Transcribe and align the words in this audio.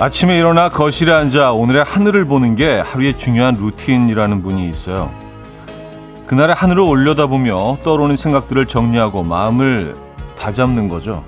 아침에 0.00 0.38
일어나 0.38 0.68
거실에 0.68 1.12
앉아 1.12 1.50
오늘의 1.50 1.82
하늘을 1.82 2.24
보는 2.24 2.54
게 2.54 2.78
하루의 2.78 3.16
중요한 3.16 3.54
루틴이라는 3.54 4.42
분이 4.44 4.70
있어요. 4.70 5.10
그날의 6.28 6.54
하늘을 6.54 6.82
올려다보며 6.82 7.78
떠오르는 7.82 8.14
생각들을 8.14 8.66
정리하고 8.66 9.24
마음을 9.24 9.96
다잡는 10.38 10.88
거죠. 10.88 11.24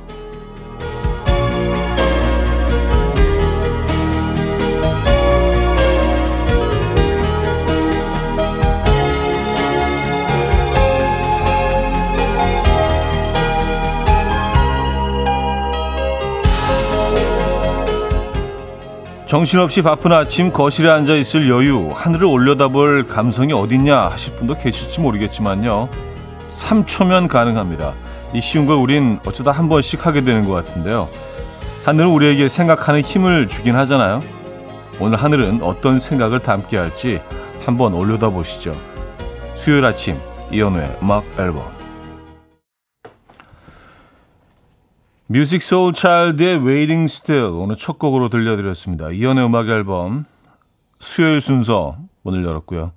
정신없이 19.30 19.80
바쁜 19.82 20.10
아침 20.10 20.52
거실에 20.52 20.90
앉아 20.90 21.14
있을 21.14 21.48
여유, 21.48 21.92
하늘을 21.94 22.26
올려다볼 22.26 23.06
감성이 23.06 23.52
어딨냐 23.52 23.96
하실 23.96 24.34
분도 24.34 24.56
계실지 24.56 24.98
모르겠지만요. 24.98 25.88
3초면 26.48 27.28
가능합니다. 27.28 27.92
이 28.34 28.40
쉬운 28.40 28.66
걸 28.66 28.74
우린 28.74 29.20
어쩌다 29.24 29.52
한 29.52 29.68
번씩 29.68 30.04
하게 30.04 30.24
되는 30.24 30.44
것 30.44 30.54
같은데요. 30.54 31.08
하늘은 31.84 32.10
우리에게 32.10 32.48
생각하는 32.48 33.02
힘을 33.02 33.46
주긴 33.46 33.76
하잖아요. 33.76 34.20
오늘 34.98 35.16
하늘은 35.16 35.62
어떤 35.62 36.00
생각을 36.00 36.40
담게 36.40 36.76
할지 36.76 37.20
한번 37.64 37.94
올려다 37.94 38.30
보시죠. 38.30 38.72
수요일 39.54 39.84
아침 39.84 40.18
이연우의 40.50 40.98
음악 41.04 41.24
앨범 41.38 41.79
뮤직 45.32 45.62
소울 45.62 45.92
차일드의 45.92 46.56
Waiting 46.56 47.04
Still 47.04 47.52
오늘 47.52 47.76
첫 47.76 48.00
곡으로 48.00 48.30
들려드렸습니다. 48.30 49.10
이연의 49.10 49.46
음악 49.46 49.68
앨범 49.68 50.24
수요일 50.98 51.40
순서 51.40 51.98
문을 52.22 52.44
열었고요. 52.44 52.90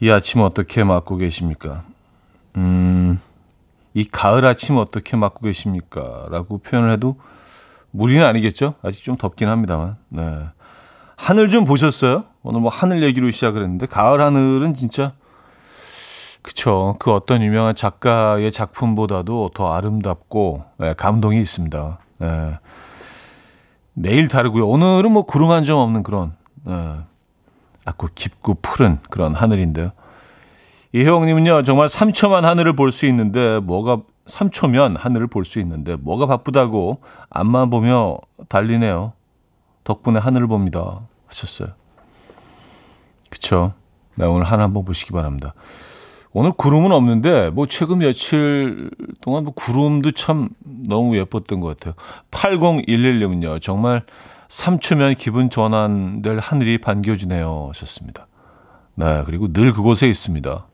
이 0.00 0.10
아침 0.10 0.40
어떻게 0.40 0.84
맞고 0.84 1.18
계십니까? 1.18 1.84
음, 2.56 3.20
이 3.92 4.04
가을 4.04 4.46
아침 4.46 4.78
어떻게 4.78 5.18
맞고 5.18 5.40
계십니까? 5.42 6.28
라고 6.30 6.56
표현을 6.56 6.90
해도 6.90 7.20
무리는 7.90 8.24
아니겠죠? 8.24 8.76
아직 8.80 9.04
좀 9.04 9.18
덥긴 9.18 9.50
합니다만. 9.50 9.98
네. 10.08 10.46
하늘 11.16 11.50
좀 11.50 11.66
보셨어요? 11.66 12.24
오늘 12.42 12.60
뭐 12.60 12.70
하늘 12.70 13.02
얘기로 13.02 13.30
시작을 13.30 13.60
했는데 13.62 13.84
가을 13.84 14.22
하늘은 14.22 14.76
진짜 14.76 15.12
그쵸. 16.42 16.96
그 16.98 17.12
어떤 17.12 17.42
유명한 17.42 17.74
작가의 17.74 18.50
작품보다도 18.50 19.50
더 19.54 19.72
아름답고 19.72 20.64
예, 20.82 20.94
감동이 20.94 21.40
있습니다. 21.40 21.98
예. 22.22 22.58
매일 23.94 24.28
다르고요. 24.28 24.68
오늘은 24.68 25.12
뭐 25.12 25.22
구름 25.22 25.50
한 25.50 25.64
점 25.64 25.78
없는 25.78 26.02
그런 26.02 26.34
예. 26.68 26.96
아고 27.84 28.08
깊고 28.14 28.54
푸른 28.62 28.98
그런 29.10 29.34
하늘인데요. 29.34 29.92
이혜영님은요 30.92 31.62
정말 31.62 31.86
3초만 31.88 32.42
하늘을 32.42 32.74
볼 32.76 32.92
수 32.92 33.06
있는데 33.06 33.60
뭐가 33.60 34.02
3초면 34.26 34.98
하늘을 34.98 35.26
볼 35.28 35.44
수 35.44 35.58
있는데 35.60 35.96
뭐가 35.96 36.26
바쁘다고 36.26 37.00
앞만 37.30 37.70
보며 37.70 38.18
달리네요. 38.48 39.12
덕분에 39.84 40.18
하늘을 40.18 40.46
봅니다. 40.48 41.00
하셨어요. 41.26 41.70
그쵸. 43.30 43.72
네, 44.16 44.26
오늘 44.26 44.44
하늘 44.44 44.64
한번 44.64 44.84
보시기 44.84 45.12
바랍니다. 45.12 45.54
오늘 46.34 46.52
구름은 46.52 46.92
없는데 46.92 47.50
뭐 47.50 47.66
최근 47.66 47.98
며칠 47.98 48.90
동안 49.20 49.44
뭐 49.44 49.52
구름도 49.52 50.12
참 50.12 50.48
너무 50.64 51.16
예뻤던 51.16 51.60
것 51.60 51.76
같아요. 51.76 51.94
8011님은요. 52.30 53.60
정말 53.60 54.04
3초면 54.48 55.16
기분 55.18 55.50
전환될 55.50 56.38
하늘이 56.38 56.78
반겨주네요. 56.78 57.68
하셨습니다. 57.70 58.26
네. 58.94 59.22
그리고 59.26 59.52
늘 59.52 59.72
그곳에 59.72 60.08
있습니다. 60.08 60.66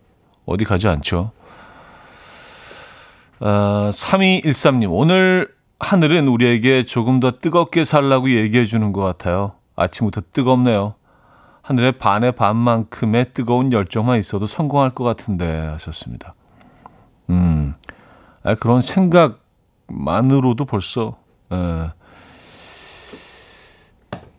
어디 0.46 0.64
가지 0.64 0.88
않죠. 0.88 1.32
아, 3.40 3.90
3213님. 3.92 4.88
오늘 4.90 5.48
하늘은 5.80 6.26
우리에게 6.26 6.84
조금 6.84 7.20
더 7.20 7.38
뜨겁게 7.38 7.84
살라고 7.84 8.30
얘기해 8.30 8.66
주는 8.66 8.92
것 8.92 9.02
같아요. 9.02 9.52
아침부터 9.76 10.22
뜨겁네요. 10.32 10.94
하늘의 11.68 11.92
반의 11.98 12.32
반만큼의 12.32 13.32
뜨거운 13.34 13.72
열정만 13.72 14.18
있어도 14.20 14.46
성공할 14.46 14.88
것 14.88 15.04
같은데 15.04 15.66
하셨습니다. 15.66 16.34
음, 17.28 17.74
아, 18.42 18.54
그런 18.54 18.80
생각만으로도 18.80 20.64
벌써 20.64 21.18
에, 21.52 21.90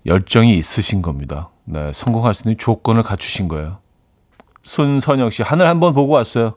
열정이 0.08 0.58
있으신 0.58 1.04
겁니다. 1.04 1.52
네, 1.66 1.94
성공할 1.94 2.34
수 2.34 2.48
있는 2.48 2.58
조건을 2.58 3.04
갖추신 3.04 3.48
거예요. 3.48 3.78
손선영 4.64 5.30
씨, 5.30 5.44
하늘 5.44 5.68
한번 5.68 5.94
보고 5.94 6.14
왔어요. 6.14 6.56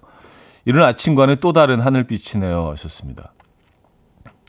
이런 0.64 0.88
아침과는 0.88 1.36
또 1.42 1.52
다른 1.52 1.80
하늘빛이네요. 1.80 2.70
하셨습니다. 2.70 3.34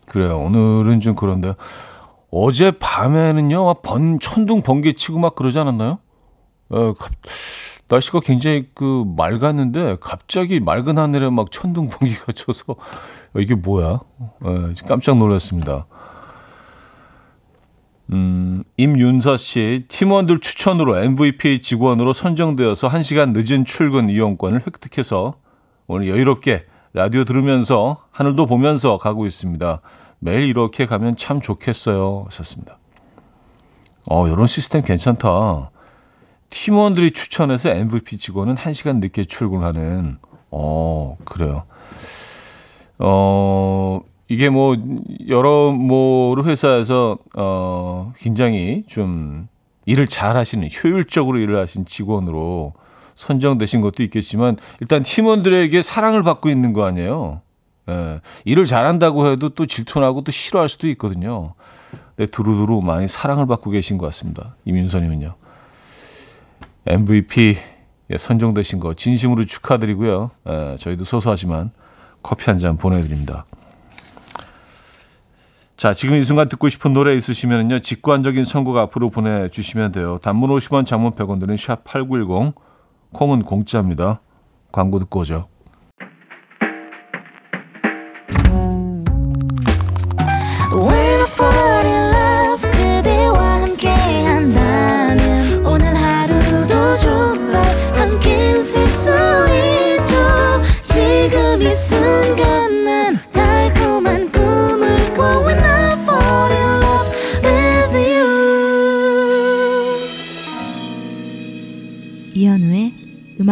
그래요. 0.05 0.39
오늘은 0.39 1.01
좀 1.01 1.15
그런데요. 1.15 1.55
어제 2.31 2.71
밤에는요, 2.71 3.81
번, 3.81 4.21
천둥 4.21 4.61
번개 4.61 4.93
치고 4.93 5.19
막 5.19 5.35
그러지 5.35 5.59
않았나요? 5.59 5.99
어, 6.73 6.93
날씨가 7.87 8.21
굉장히 8.21 8.67
그 8.73 9.03
맑았는데 9.15 9.97
갑자기 10.01 10.59
맑은 10.59 10.97
하늘에 10.97 11.29
막 11.29 11.51
천둥 11.51 11.87
번개가 11.87 12.31
쳐서 12.33 12.73
어, 12.73 13.39
이게 13.39 13.53
뭐야? 13.53 13.99
어, 14.19 14.73
깜짝 14.87 15.17
놀랐습니다. 15.17 15.85
음, 18.11 18.63
임윤서 18.77 19.37
씨, 19.37 19.85
팀원들 19.87 20.39
추천으로 20.39 20.97
MVP 20.97 21.61
직원으로 21.61 22.13
선정되어서 22.13 22.89
1시간 22.89 23.33
늦은 23.33 23.65
출근 23.65 24.09
이용권을 24.09 24.63
획득해서 24.67 25.35
오늘 25.87 26.09
여유롭게 26.09 26.65
라디오 26.93 27.23
들으면서 27.23 28.03
하늘도 28.11 28.45
보면서 28.45 28.97
가고 28.97 29.25
있습니다. 29.25 29.81
매일 30.19 30.41
이렇게 30.41 30.85
가면 30.85 31.15
참 31.15 31.41
좋겠어요. 31.41 32.25
하셨습니다. 32.25 32.77
어, 34.09 34.27
이런 34.27 34.47
시스템 34.47 34.83
괜찮다. 34.83 35.71
팀원들이 36.49 37.11
추천해서 37.11 37.69
MVP 37.69 38.17
직원은 38.17 38.55
1시간 38.55 38.99
늦게 38.99 39.25
출근하는, 39.25 40.17
어, 40.51 41.17
그래요. 41.25 41.63
어, 42.99 44.01
이게 44.27 44.49
뭐, 44.49 44.75
여러모로 45.27 46.45
회사에서, 46.45 47.17
어, 47.35 48.13
굉장히 48.17 48.83
좀 48.87 49.47
일을 49.85 50.07
잘 50.07 50.37
하시는, 50.37 50.67
효율적으로 50.83 51.39
일을 51.39 51.59
하신 51.59 51.85
직원으로 51.85 52.73
선정되신 53.15 53.81
것도 53.81 54.03
있겠지만, 54.03 54.57
일단 54.79 55.03
팀원들에게 55.03 55.81
사랑을 55.81 56.23
받고 56.23 56.49
있는 56.49 56.73
거 56.73 56.85
아니에요. 56.85 57.41
예, 57.89 58.21
일을 58.45 58.65
잘한다고 58.65 59.27
해도 59.27 59.49
또 59.49 59.65
질투나고 59.65 60.23
또 60.23 60.31
싫어할 60.31 60.69
수도 60.69 60.87
있거든요. 60.89 61.53
네, 62.15 62.25
두루두루 62.25 62.81
많이 62.81 63.07
사랑을 63.07 63.45
받고 63.47 63.71
계신 63.71 63.97
것 63.97 64.05
같습니다. 64.07 64.55
이민선님은요. 64.65 65.35
MVP 66.85 67.57
예, 68.11 68.17
선정되신 68.17 68.79
거 68.79 68.93
진심으로 68.93 69.45
축하드리고요. 69.45 70.29
에, 70.47 70.75
저희도 70.77 71.05
소소하지만 71.05 71.71
커피 72.21 72.45
한 72.45 72.57
잔 72.57 72.77
보내드립니다. 72.77 73.45
자, 75.75 75.93
지금 75.93 76.15
이 76.15 76.21
순간 76.21 76.47
듣고 76.47 76.69
싶은 76.69 76.93
노래 76.93 77.13
있으시면요. 77.15 77.79
직관적인 77.79 78.43
선곡 78.45 78.77
앞으로 78.77 79.09
보내주시면 79.09 79.91
돼요. 79.91 80.17
단문 80.21 80.49
50원, 80.51 80.85
장문 80.85 81.11
100원 81.11 81.39
드는 81.41 81.55
샵8910, 81.55 82.53
콩은 83.11 83.43
공짜입니다. 83.43 84.21
광고 84.71 84.99
듣고 84.99 85.21
오죠. 85.21 85.47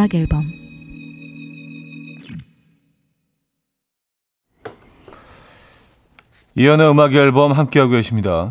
음악 0.02 0.14
앨범 0.16 0.50
이연의 6.56 6.90
음악 6.90 7.14
앨범 7.14 7.52
함께하고 7.52 7.92
계십니다. 7.92 8.50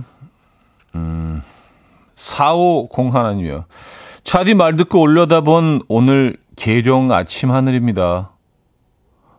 음, 0.95 1.43
450 2.15 3.13
하나님이요. 3.13 3.65
차디 4.23 4.53
말 4.53 4.77
듣고 4.77 5.01
올려다본 5.01 5.83
오늘 5.89 6.37
계룡 6.55 7.11
아침 7.11 7.51
하늘입니다. 7.51 8.31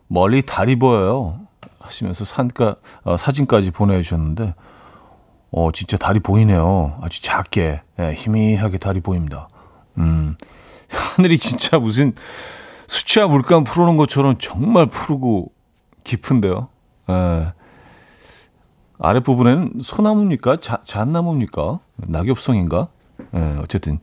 멀리 0.07 0.43
달이 0.43 0.77
보여요. 0.77 1.39
하시면서 1.79 2.25
산가, 2.25 2.75
어, 3.03 3.17
사진까지 3.17 3.71
보내주셨는데, 3.71 4.53
어, 5.51 5.71
진짜 5.73 5.97
달이 5.97 6.19
보이네요. 6.19 6.99
아주 7.01 7.23
작게, 7.23 7.81
예, 7.99 8.13
희미하게 8.13 8.77
달이 8.77 9.01
보입니다. 9.01 9.47
음, 9.97 10.37
하늘이 10.95 11.37
진짜 11.37 11.79
무슨 11.79 12.13
수치화 12.87 13.27
물감 13.27 13.63
풀어놓은 13.63 13.97
것처럼 13.97 14.37
정말 14.39 14.87
푸르고 14.87 15.51
깊은데요. 16.03 16.69
예. 17.09 17.53
아랫부분에는 18.99 19.73
소나무입니까? 19.81 20.59
자, 20.59 20.81
잣나무입니까? 20.85 21.79
낙엽송인가? 21.97 22.87
예, 23.35 23.57
어쨌든 23.61 23.99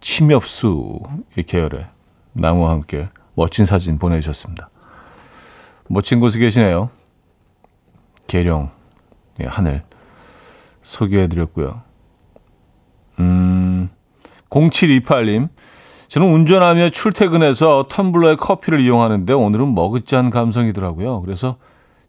침엽수의 0.00 1.44
계열의 1.46 1.86
나무와 2.32 2.70
함께 2.70 3.08
멋진 3.34 3.64
사진 3.64 3.98
보내주셨습니다. 3.98 4.70
멋진 5.88 6.20
곳에 6.20 6.38
계시네요. 6.38 6.90
계룡, 8.26 8.70
예, 9.42 9.46
하늘 9.46 9.84
소개해드렸고요. 10.82 11.82
음, 13.20 13.90
0728님, 14.50 15.48
저는 16.14 16.32
운전하며 16.32 16.90
출퇴근해서 16.90 17.88
텀블러에 17.88 18.38
커피를 18.38 18.78
이용하는데 18.78 19.32
오늘은 19.32 19.74
머그잔 19.74 20.30
감성이더라고요. 20.30 21.22
그래서 21.22 21.56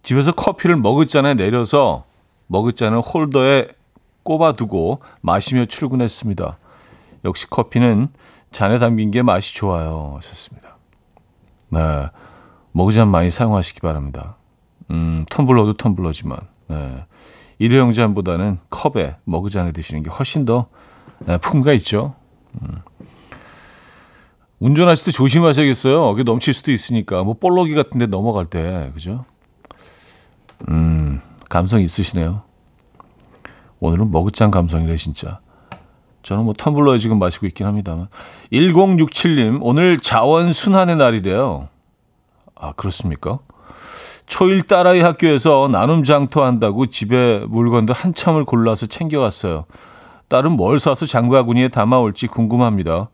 집에서 0.03 0.31
커피를 0.31 0.75
머그잔에 0.75 1.33
내려서 1.33 2.03
머그잔을 2.45 3.01
홀더에 3.01 3.69
꼽아두고 4.21 4.99
마시며 5.21 5.65
출근했습니다. 5.65 6.59
역시 7.23 7.49
커피는 7.49 8.09
잔에 8.51 8.77
담긴 8.77 9.09
게 9.09 9.23
맛이 9.23 9.55
좋아요. 9.55 10.13
하셨습니다. 10.17 10.77
네. 11.69 11.79
머그잔 12.73 13.07
많이 13.07 13.31
사용하시기 13.31 13.79
바랍니다. 13.81 14.35
음, 14.91 15.25
텀블러도 15.31 15.77
텀블러지만, 15.77 16.41
네. 16.67 17.05
일회용 17.57 17.91
잔보다는 17.91 18.59
컵에 18.69 19.15
머그잔에 19.23 19.71
드시는 19.71 20.03
게 20.03 20.11
훨씬 20.11 20.45
더 20.45 20.67
네, 21.25 21.39
품가 21.39 21.73
있죠. 21.73 22.13
음. 22.61 22.83
운전하실 24.65 25.05
때 25.05 25.11
조심하셔야겠어요. 25.11 26.13
이게 26.13 26.23
넘칠 26.23 26.51
수도 26.55 26.71
있으니까. 26.71 27.23
뭐 27.23 27.35
볼러기 27.35 27.75
같은 27.75 27.99
데 27.99 28.07
넘어갈 28.07 28.45
때. 28.45 28.89
그죠? 28.95 29.23
음, 30.69 31.21
감성 31.49 31.81
있으시네요. 31.81 32.41
오늘은 33.79 34.09
머그잔 34.09 34.49
감성이래, 34.49 34.95
진짜. 34.95 35.39
저는 36.23 36.45
뭐 36.45 36.55
텀블러에 36.55 36.99
지금 36.99 37.19
마시고 37.19 37.45
있긴 37.45 37.67
합니다만. 37.67 38.07
1067님, 38.51 39.59
오늘 39.61 39.99
자원 39.99 40.51
순환의 40.51 40.95
날이래요. 40.95 41.69
아, 42.55 42.71
그렇습니까? 42.71 43.37
초일 44.25 44.63
딸아이 44.63 45.01
학교에서 45.01 45.69
나눔 45.71 46.01
장터한다고 46.01 46.87
집에 46.87 47.45
물건들 47.47 47.93
한참을 47.93 48.45
골라서 48.45 48.87
챙겨왔어요. 48.87 49.65
딸은 50.27 50.53
뭘 50.53 50.79
사서 50.79 51.05
장바구니에 51.05 51.67
담아올지 51.67 52.25
궁금합니다. 52.25 53.09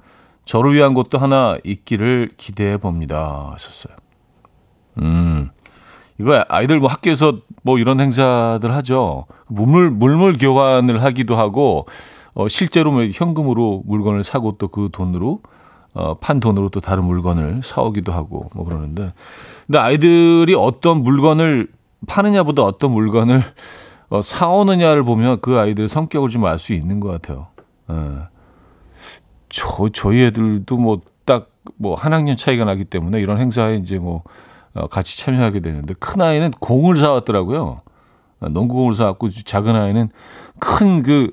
저를 0.45 0.73
위한 0.73 0.93
것도 0.93 1.17
하나 1.17 1.57
있기를 1.63 2.31
기대해 2.37 2.77
봅니다. 2.77 3.49
하셨어요. 3.53 3.95
음, 5.01 5.49
이거 6.19 6.43
아이들 6.49 6.79
뭐 6.79 6.89
학교에서 6.89 7.39
뭐 7.63 7.77
이런 7.79 7.99
행사들 7.99 8.73
하죠. 8.75 9.25
물물, 9.47 9.91
물물 9.91 10.37
교환을 10.37 11.03
하기도 11.03 11.37
하고, 11.37 11.87
어, 12.33 12.47
실제로 12.47 12.91
뭐 12.91 13.03
현금으로 13.13 13.83
물건을 13.85 14.23
사고 14.23 14.57
또 14.57 14.67
그 14.67 14.89
돈으로, 14.91 15.41
어, 15.93 16.15
판 16.15 16.39
돈으로 16.39 16.69
또 16.69 16.79
다른 16.79 17.03
물건을 17.05 17.61
사오기도 17.63 18.11
하고 18.11 18.49
뭐 18.53 18.65
그러는데. 18.65 19.13
근데 19.67 19.79
아이들이 19.79 20.55
어떤 20.57 21.03
물건을 21.03 21.67
파느냐보다 22.07 22.63
어떤 22.63 22.91
물건을 22.91 23.43
어, 24.09 24.21
사오느냐를 24.21 25.03
보면 25.03 25.39
그 25.41 25.57
아이들 25.59 25.87
성격을 25.87 26.29
좀 26.29 26.45
알 26.45 26.57
수 26.57 26.73
있는 26.73 26.99
것 26.99 27.09
같아요. 27.09 27.47
예. 27.89 27.93
저, 29.51 29.89
저희 29.93 30.23
애들도 30.23 30.77
뭐딱뭐한 30.77 32.13
학년 32.13 32.37
차이가 32.37 32.65
나기 32.65 32.85
때문에 32.85 33.21
이런 33.21 33.37
행사에 33.37 33.75
이제 33.77 33.99
뭐 33.99 34.23
어, 34.73 34.87
같이 34.87 35.17
참여하게 35.19 35.59
되는데 35.59 35.93
큰 35.99 36.21
아이는 36.21 36.51
공을 36.51 36.97
사왔더라고요. 36.97 37.81
어, 38.39 38.49
농구공을 38.49 38.93
사왔고 38.95 39.29
작은 39.29 39.75
아이는 39.75 40.09
큰 40.59 41.03
그 41.03 41.31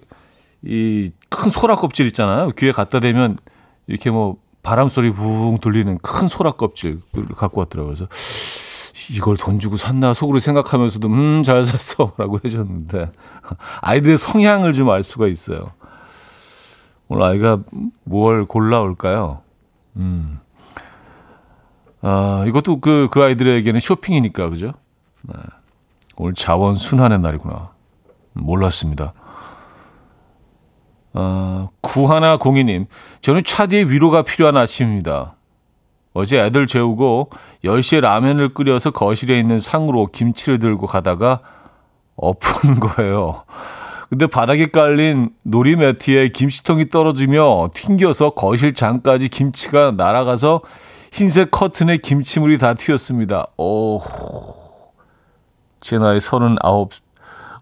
이 0.64 1.10
큰 1.30 1.50
소라 1.50 1.76
껍질 1.76 2.06
있잖아요. 2.08 2.50
귀에 2.58 2.72
갖다 2.72 2.98
대면 2.98 3.36
이렇게 3.86 4.10
뭐 4.10 4.38
바람 4.64 4.88
소리 4.88 5.12
붕 5.12 5.58
돌리는 5.60 5.98
큰 5.98 6.26
소라 6.26 6.52
껍질 6.52 6.98
갖고 7.36 7.60
왔더라고요. 7.60 7.94
그래서 7.94 8.08
이걸 9.10 9.36
돈 9.36 9.60
주고 9.60 9.76
샀나 9.76 10.14
속으로 10.14 10.40
생각하면서도 10.40 11.06
음 11.08 11.42
잘 11.44 11.64
샀어라고 11.64 12.40
해줬는데 12.44 13.12
아이들의 13.82 14.18
성향을 14.18 14.72
좀 14.72 14.88
알 14.90 15.04
수가 15.04 15.28
있어요. 15.28 15.70
오늘 17.08 17.22
아이가 17.22 17.58
뭘 18.04 18.44
골라올까요? 18.44 19.40
음. 19.96 20.38
아, 22.00 22.44
이것도 22.46 22.80
그, 22.80 23.08
그 23.10 23.22
아이들에게는 23.22 23.80
쇼핑이니까, 23.80 24.50
그죠? 24.50 24.72
네. 25.22 25.34
오늘 26.16 26.34
자원 26.34 26.74
순환의 26.74 27.20
날이구나. 27.20 27.70
몰랐습니다. 28.34 29.14
아, 31.14 31.68
구하나 31.80 32.36
공이님, 32.36 32.86
저는 33.22 33.42
차디의 33.44 33.90
위로가 33.90 34.22
필요한 34.22 34.56
아침입니다. 34.56 35.34
어제 36.14 36.38
애들 36.38 36.66
재우고 36.66 37.30
10시에 37.64 38.00
라면을 38.00 38.54
끓여서 38.54 38.90
거실에 38.90 39.38
있는 39.38 39.58
상으로 39.58 40.06
김치를 40.06 40.58
들고 40.58 40.86
가다가 40.86 41.40
엎은 42.16 42.80
거예요. 42.80 43.44
근데 44.08 44.26
바닥에 44.26 44.66
깔린 44.66 45.30
놀이 45.42 45.76
매트에 45.76 46.30
김치통이 46.30 46.88
떨어지며 46.88 47.70
튕겨서 47.74 48.30
거실 48.30 48.72
장까지 48.72 49.28
김치가 49.28 49.90
날아가서 49.90 50.62
흰색 51.12 51.50
커튼에 51.50 51.98
김치물이 51.98 52.58
다 52.58 52.74
튀었습니다. 52.74 53.48
오, 53.58 54.00
제 55.80 55.98
나이 55.98 56.20
서른아홉 56.20 56.90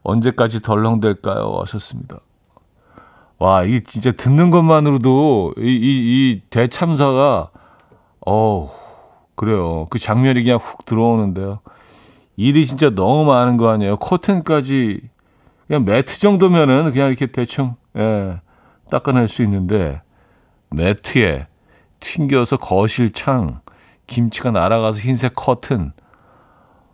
언제까지 0.02 0.62
덜렁댈까요? 0.62 1.58
하셨습니다. 1.62 2.20
와, 3.38 3.64
이 3.64 3.82
진짜 3.82 4.12
듣는 4.12 4.50
것만으로도 4.50 5.54
이, 5.58 5.62
이, 5.62 5.66
이 5.66 6.42
대참사가, 6.48 7.50
어 8.24 8.72
그래요. 9.34 9.86
그 9.90 9.98
장면이 9.98 10.44
그냥 10.44 10.58
훅 10.58 10.86
들어오는데요. 10.86 11.58
일이 12.36 12.64
진짜 12.64 12.90
너무 12.90 13.24
많은 13.24 13.56
거 13.56 13.68
아니에요. 13.68 13.96
커튼까지 13.96 15.00
그냥 15.66 15.84
매트 15.84 16.20
정도면은 16.20 16.92
그냥 16.92 17.08
이렇게 17.08 17.26
대충 17.26 17.74
예, 17.96 18.40
닦아낼 18.90 19.28
수 19.28 19.42
있는데 19.42 20.00
매트에 20.70 21.46
튕겨서 22.00 22.56
거실 22.56 23.12
창, 23.12 23.60
김치가 24.06 24.50
날아가서 24.50 25.00
흰색 25.00 25.34
커튼. 25.34 25.92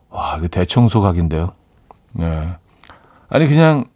와, 0.09 0.37
이거 0.39 0.49
대청소 0.49 1.01
각인데요. 1.01 1.53
예. 2.21 2.57
아니 3.29 3.47
그냥 3.47 3.87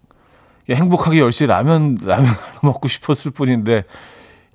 행복하게 0.69 1.21
열심히 1.21 1.49
라면 1.49 1.97
라면 2.03 2.27
먹고 2.63 2.89
싶었을 2.89 3.31
뿐인데 3.31 3.85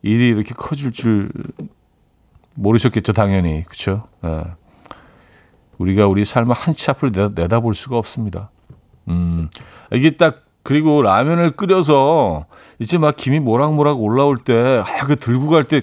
일이 0.02 0.28
이렇게 0.28 0.54
커질 0.54 0.92
줄 0.92 1.32
모르셨겠죠, 2.56 3.14
당연히. 3.14 3.64
그렇죠? 3.64 4.08
예. 4.26 4.44
우리가 5.78 6.08
우리 6.08 6.26
삶을 6.26 6.54
한치 6.54 6.92
앞을 6.92 7.12
내다, 7.12 7.42
내다볼 7.42 7.74
수가 7.74 7.98
없습니다. 7.98 8.52
음. 9.08 9.50
이게 9.94 10.12
딱 10.18 10.44
그리고 10.64 11.02
라면을 11.02 11.52
끓여서 11.52 12.46
이제 12.80 12.98
막 12.98 13.16
김이 13.18 13.40
모락모락 13.40 14.02
올라올 14.02 14.38
때, 14.38 14.84
아, 14.86 15.06
그 15.06 15.16
들고 15.16 15.50
갈 15.50 15.64
때, 15.64 15.82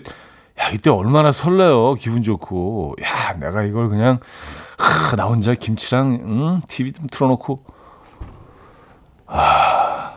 야, 0.60 0.70
이때 0.70 0.90
얼마나 0.90 1.32
설레요. 1.32 1.94
기분 1.94 2.22
좋고. 2.22 2.96
야, 3.02 3.34
내가 3.34 3.62
이걸 3.62 3.88
그냥, 3.88 4.18
하, 4.78 5.16
나 5.16 5.26
혼자 5.26 5.54
김치랑, 5.54 6.14
음, 6.22 6.60
TV 6.68 6.92
좀 6.92 7.06
틀어놓고. 7.10 7.64
아, 9.26 10.12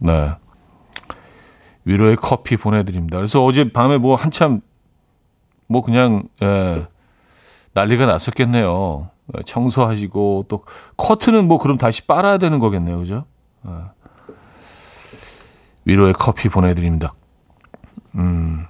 네. 0.00 0.32
위로의 1.84 2.16
커피 2.16 2.56
보내드립니다. 2.56 3.18
그래서 3.18 3.44
어제 3.44 3.70
밤에 3.70 3.98
뭐 3.98 4.16
한참, 4.16 4.60
뭐 5.66 5.82
그냥, 5.82 6.24
예, 6.42 6.86
난리가 7.74 8.06
났었겠네요. 8.06 9.10
청소하시고 9.46 10.46
또 10.48 10.64
커트는 10.96 11.46
뭐 11.48 11.58
그럼 11.58 11.78
다시 11.78 12.06
빨아야 12.06 12.38
되는 12.38 12.58
거겠네요, 12.58 12.98
그죠? 12.98 13.24
어. 13.62 13.90
위로의 15.84 16.12
커피 16.14 16.48
보내드립니다. 16.48 17.14
음, 18.16 18.66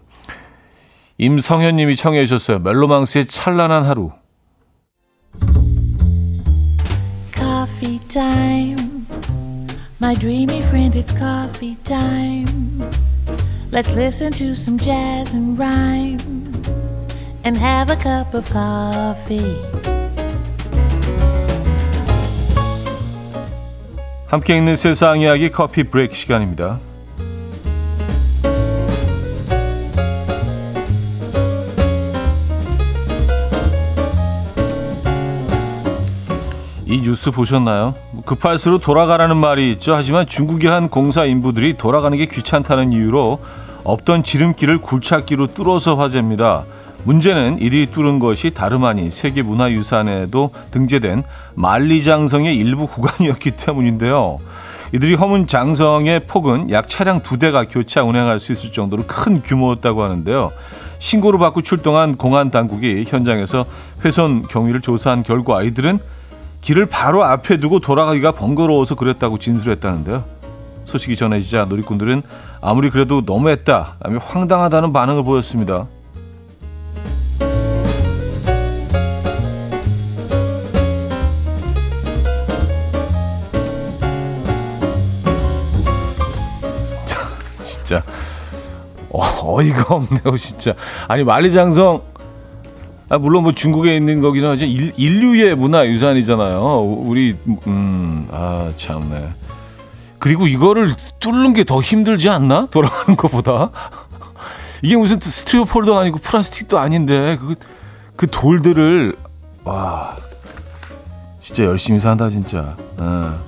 임성현님이 1.18 1.96
청해 1.96 2.26
주셨어요. 2.26 2.58
멜로망스의 2.60 3.26
찬란한 3.26 3.84
하루. 3.84 4.10
Coffee 7.34 8.00
time. 8.08 9.06
My 10.00 10.14
dreamy 10.14 10.58
friend, 10.58 10.98
it's 10.98 11.12
coffee 11.16 11.76
time. 11.84 12.82
Let's 13.70 13.90
listen 13.90 14.32
to 14.32 14.52
some 14.52 14.78
jazz 14.78 15.34
and 15.34 15.58
rhyme 15.58 16.18
and 17.44 17.56
have 17.56 17.90
a 17.90 17.96
cup 17.96 18.34
of 18.34 18.48
coffee. 18.50 20.03
함께 24.34 24.56
있는 24.56 24.74
세상 24.74 25.20
이야기 25.20 25.48
커피 25.48 25.84
브레이크 25.84 26.12
시간입니다. 26.12 26.80
이 36.84 37.00
뉴스 37.00 37.30
보셨나요? 37.30 37.94
급할수록 38.26 38.82
돌아가라는 38.82 39.36
말이 39.36 39.70
있죠. 39.74 39.94
하지만 39.94 40.26
중국의 40.26 40.68
한 40.68 40.88
공사 40.88 41.24
인부들이 41.24 41.74
돌아가는 41.74 42.18
게 42.18 42.26
귀찮다는 42.26 42.90
이유로 42.90 43.38
없던 43.84 44.24
지름길을 44.24 44.78
굴착기로 44.78 45.54
뚫어서 45.54 45.94
화제입니다. 45.94 46.64
문제는 47.04 47.58
이들이 47.60 47.86
뚫은 47.86 48.18
것이 48.18 48.50
다름 48.50 48.84
아닌 48.84 49.10
세계문화유산에도 49.10 50.50
등재된 50.70 51.22
만리장성의 51.54 52.56
일부 52.56 52.86
구간이었기 52.86 53.52
때문인데요. 53.52 54.38
이들이 54.92 55.14
허문 55.14 55.46
장성의 55.46 56.20
폭은 56.20 56.70
약 56.70 56.88
차량 56.88 57.22
두 57.22 57.38
대가 57.38 57.66
교차 57.68 58.04
운행할 58.04 58.38
수 58.40 58.52
있을 58.52 58.72
정도로 58.72 59.04
큰 59.06 59.42
규모였다고 59.42 60.02
하는데요. 60.02 60.52
신고를 60.98 61.38
받고 61.38 61.62
출동한 61.62 62.16
공안 62.16 62.50
당국이 62.50 63.04
현장에서 63.06 63.66
훼손 64.04 64.42
경위를 64.42 64.80
조사한 64.80 65.22
결과 65.22 65.58
아이들은 65.58 65.98
길을 66.60 66.86
바로 66.86 67.24
앞에 67.24 67.58
두고 67.58 67.80
돌아가기가 67.80 68.32
번거로워서 68.32 68.94
그랬다고 68.94 69.38
진술했다는데요. 69.38 70.24
소식이 70.84 71.16
전해지자 71.16 71.66
놀이꾼들은 71.66 72.22
아무리 72.62 72.88
그래도 72.88 73.22
너무했다, 73.26 73.96
라며 74.00 74.18
황당하다는 74.18 74.92
반응을 74.92 75.24
보였습니다. 75.24 75.86
어, 89.54 89.62
이가 89.62 89.94
없네요, 89.94 90.36
진짜. 90.36 90.74
아니 91.08 91.24
만리장성 91.24 92.02
아, 93.10 93.18
물론 93.18 93.42
뭐 93.42 93.52
중국에 93.52 93.94
있는 93.96 94.20
거긴 94.20 94.44
하지 94.46 94.66
인, 94.70 94.92
인류의 94.96 95.54
문화 95.56 95.86
유산이잖아요. 95.86 96.80
우리 96.80 97.36
음 97.66 98.28
아 98.32 98.70
참네. 98.76 99.30
그리고 100.18 100.46
이거를 100.46 100.94
뚫는 101.20 101.52
게 101.52 101.64
더 101.64 101.80
힘들지 101.80 102.30
않나? 102.30 102.66
돌아가는 102.70 103.14
것보다. 103.16 103.70
이게 104.82 104.96
무슨 104.96 105.20
스티로폴도 105.20 105.96
아니고 105.98 106.18
플라스틱도 106.18 106.78
아닌데 106.78 107.38
그, 107.40 107.54
그 108.16 108.26
돌들을 108.30 109.14
와 109.64 110.16
진짜 111.38 111.64
열심히 111.64 112.00
산다 112.00 112.28
진짜. 112.30 112.74
아, 112.96 113.38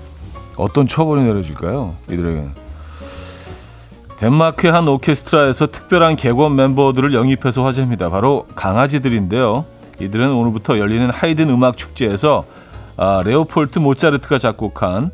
어떤 0.56 0.86
처벌이 0.86 1.22
내려질까요? 1.22 1.94
이들에게는. 2.10 2.65
덴마크의 4.18 4.72
한 4.72 4.88
오케스트라에서 4.88 5.66
특별한 5.66 6.16
객원 6.16 6.56
멤버들을 6.56 7.12
영입해서 7.12 7.64
화제입니다. 7.64 8.08
바로 8.08 8.46
강아지들인데요. 8.54 9.66
이들은 10.00 10.32
오늘부터 10.32 10.78
열리는 10.78 11.08
하이든 11.10 11.50
음악 11.50 11.76
축제에서 11.76 12.44
아, 12.96 13.22
레오폴트 13.24 13.78
모차르트가 13.78 14.38
작곡한 14.38 15.10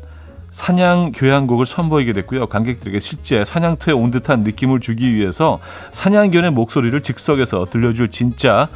사냥 0.49 1.11
교향곡을 1.13 1.65
선보이게 1.65 2.13
됐고요. 2.13 2.47
관객들에게 2.47 2.99
실제 2.99 3.43
사냥터에 3.43 3.93
온 3.93 4.11
듯한 4.11 4.41
느낌을 4.41 4.79
주기 4.79 5.13
위해서 5.13 5.59
사냥견의 5.91 6.51
목소리를 6.51 7.01
즉석에서 7.01 7.67
들려줄 7.71 8.09
진짜 8.09 8.69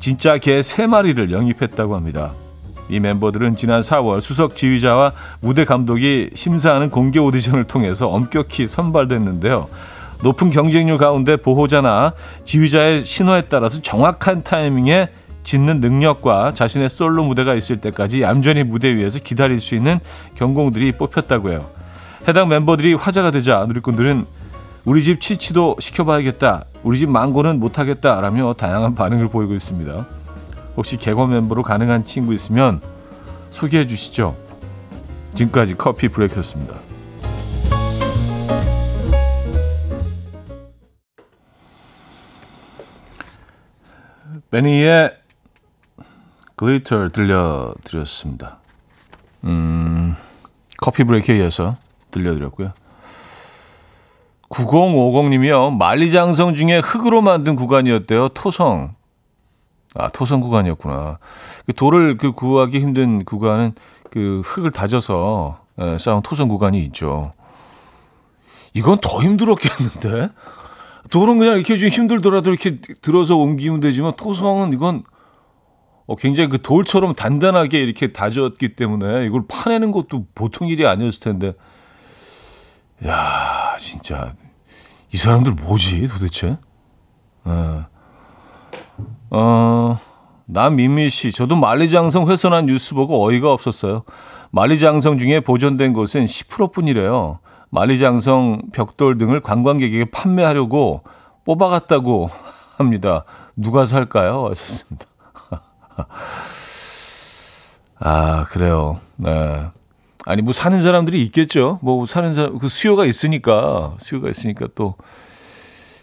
진짜 0.00 0.38
개 0.38 0.62
세 0.62 0.86
마리를 0.86 1.30
영입했다고 1.30 1.94
합니다. 1.94 2.32
이 2.88 3.00
멤버들은 3.00 3.56
지난 3.56 3.80
4월 3.80 4.20
수석 4.20 4.56
지휘자와 4.56 5.12
무대 5.40 5.64
감독이 5.64 6.30
심사하는 6.34 6.90
공개 6.90 7.18
오디션을 7.18 7.64
통해서 7.64 8.08
엄격히 8.08 8.66
선발됐는데요. 8.66 9.66
높은 10.22 10.50
경쟁률 10.50 10.98
가운데 10.98 11.36
보호자나 11.36 12.12
지휘자의 12.44 13.04
신호에 13.04 13.42
따라서 13.42 13.80
정확한 13.80 14.42
타이밍에 14.42 15.08
짓는 15.42 15.80
능력과 15.80 16.52
자신의 16.52 16.88
솔로 16.88 17.24
무대가 17.24 17.54
있을 17.54 17.78
때까지 17.80 18.22
얌전히 18.22 18.64
무대 18.64 18.94
위에서 18.94 19.18
기다릴 19.18 19.60
수 19.60 19.74
있는 19.74 20.00
경공들이 20.34 20.92
뽑혔다고 20.92 21.50
해요. 21.50 21.70
해당 22.26 22.48
멤버들이 22.48 22.94
화제가 22.94 23.30
되자 23.30 23.64
누리꾼들은 23.66 24.26
우리 24.84 25.02
집 25.02 25.20
치치도 25.20 25.76
시켜봐야겠다. 25.80 26.64
우리 26.82 26.98
집 26.98 27.08
망고는 27.08 27.60
못하겠다. 27.60 28.20
라며 28.20 28.54
다양한 28.54 28.94
반응을 28.94 29.28
보이고 29.28 29.54
있습니다. 29.54 30.17
혹시 30.78 30.96
개관 30.96 31.30
멤버로 31.30 31.64
가능한 31.64 32.04
친구 32.04 32.32
있으면 32.32 32.80
소개해 33.50 33.88
주시죠. 33.88 34.36
지금까지 35.34 35.74
Coffee 35.74 36.08
Break였습니다. 36.08 36.76
BENEE의 44.52 45.16
Glitter 46.54 47.08
들려드렸습니다. 47.08 48.58
음, 49.44 50.14
Coffee 50.80 51.02
Break에 51.02 51.38
이어서 51.38 51.76
들려드렸고요. 52.12 52.72
9050님이요. 54.48 55.76
만리장성 55.76 56.54
중에 56.54 56.78
흙으로 56.78 57.20
만든 57.20 57.56
구간이었대요. 57.56 58.28
토성. 58.28 58.97
아, 59.94 60.08
토성 60.08 60.40
구간이었구나. 60.40 61.18
그 61.66 61.72
돌을 61.74 62.16
그 62.18 62.32
구하기 62.32 62.78
힘든 62.78 63.24
구간은 63.24 63.72
그 64.10 64.42
흙을 64.44 64.70
다져서 64.70 65.60
예, 65.80 65.98
쌓은 65.98 66.22
토성 66.22 66.48
구간이 66.48 66.82
있죠. 66.86 67.32
이건 68.74 68.98
더 69.00 69.22
힘들었겠는데? 69.22 70.30
돌은 71.10 71.38
그냥 71.38 71.54
이렇게 71.54 71.78
좀 71.78 71.88
힘들더라도 71.88 72.50
이렇게 72.50 72.76
들어서 73.00 73.36
옮기면 73.36 73.80
되지만 73.80 74.12
토성은 74.16 74.72
이건 74.72 75.04
어, 76.06 76.16
굉장히 76.16 76.48
그 76.48 76.60
돌처럼 76.60 77.14
단단하게 77.14 77.80
이렇게 77.80 78.12
다졌기 78.12 78.74
때문에 78.76 79.26
이걸 79.26 79.44
파내는 79.48 79.92
것도 79.92 80.26
보통 80.34 80.68
일이 80.68 80.86
아니었을 80.86 81.20
텐데. 81.20 81.54
야, 83.06 83.76
진짜 83.78 84.34
이 85.12 85.16
사람들 85.16 85.52
뭐지 85.52 86.08
도대체? 86.08 86.58
예. 87.46 87.84
어, 89.30 89.98
남민미 90.46 91.10
씨, 91.10 91.30
저도 91.32 91.56
만리장성 91.56 92.28
훼손한 92.30 92.66
뉴스 92.66 92.94
보고 92.94 93.22
어이가 93.26 93.52
없었어요. 93.52 94.04
만리장성 94.50 95.18
중에 95.18 95.40
보존된 95.40 95.92
곳은 95.92 96.24
10%뿐이래요. 96.24 97.40
만리장성 97.70 98.70
벽돌 98.72 99.18
등을 99.18 99.40
관광객에게 99.40 100.06
판매하려고 100.10 101.02
뽑아갔다고 101.44 102.30
합니다. 102.78 103.24
누가 103.56 103.84
살까요? 103.84 104.46
하셨습니다. 104.50 105.06
아, 108.00 108.44
그래요. 108.44 109.00
네. 109.16 109.66
아니, 110.24 110.42
뭐 110.42 110.52
사는 110.52 110.80
사람들이 110.80 111.22
있겠죠. 111.24 111.78
뭐 111.82 112.06
사는 112.06 112.34
사람, 112.34 112.58
그 112.58 112.68
수요가 112.68 113.04
있으니까, 113.04 113.94
수요가 113.98 114.30
있으니까 114.30 114.68
또, 114.74 114.94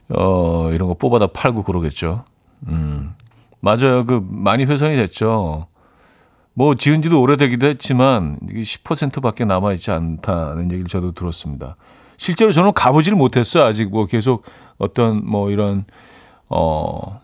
어, 0.09 0.69
이런 0.71 0.87
거 0.89 0.93
뽑아다 0.95 1.27
팔고 1.27 1.63
그러겠죠. 1.63 2.25
음. 2.67 3.13
맞아요. 3.59 4.05
그 4.05 4.23
많이 4.29 4.65
훼손이 4.65 4.95
됐죠. 4.95 5.67
뭐 6.53 6.75
지은 6.75 7.01
지도 7.01 7.21
오래되기도 7.21 7.67
했지만 7.67 8.39
이게 8.49 8.61
10%밖에 8.61 9.43
남아 9.43 9.73
있지 9.73 9.91
않다는 9.91 10.71
얘기를 10.71 10.85
저도 10.87 11.11
들었습니다. 11.13 11.75
실제로 12.17 12.51
저는 12.51 12.73
가보지를 12.73 13.17
못했어요. 13.17 13.65
아직 13.65 13.89
뭐 13.89 14.05
계속 14.05 14.43
어떤 14.77 15.25
뭐 15.27 15.51
이런 15.51 15.85
어 16.47 17.19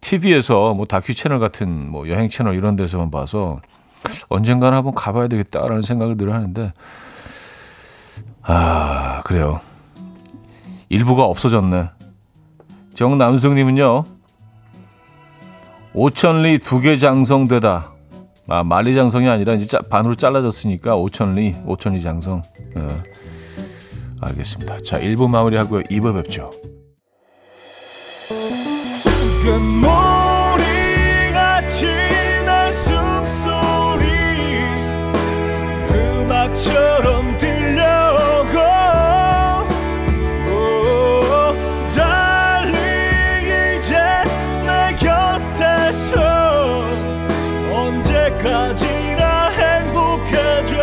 TV에서 0.00 0.74
뭐 0.74 0.86
다큐 0.86 1.14
채널 1.14 1.40
같은 1.40 1.90
뭐 1.90 2.08
여행 2.08 2.28
채널 2.28 2.54
이런 2.54 2.76
데서만 2.76 3.10
봐서 3.10 3.60
언젠가는 4.28 4.76
한번 4.76 4.94
가봐야 4.94 5.26
되겠다라는 5.26 5.82
생각을 5.82 6.16
늘 6.16 6.32
하는데 6.32 6.72
아 8.42 9.22
그래요. 9.24 9.60
일부가 10.88 11.24
없어졌네. 11.24 11.90
정남승님은요. 12.94 14.04
오천리 15.94 16.58
두 16.60 16.80
개 16.80 16.96
장성되다. 16.96 17.92
아, 18.48 18.64
만리 18.64 18.94
장성이 18.94 19.28
아니라 19.28 19.54
이제 19.54 19.78
반으로 19.90 20.14
잘라졌으니까 20.14 20.96
오천리, 20.96 21.56
오천리 21.66 22.02
장성. 22.02 22.42
예. 22.76 23.02
알겠습니다. 24.20 24.78
자, 24.82 25.00
1부 25.00 25.28
마무리하고요. 25.28 25.82
2부 25.84 26.14
뵙죠. 26.14 26.50
때까지나 48.20 49.48
행복해져 49.48 50.76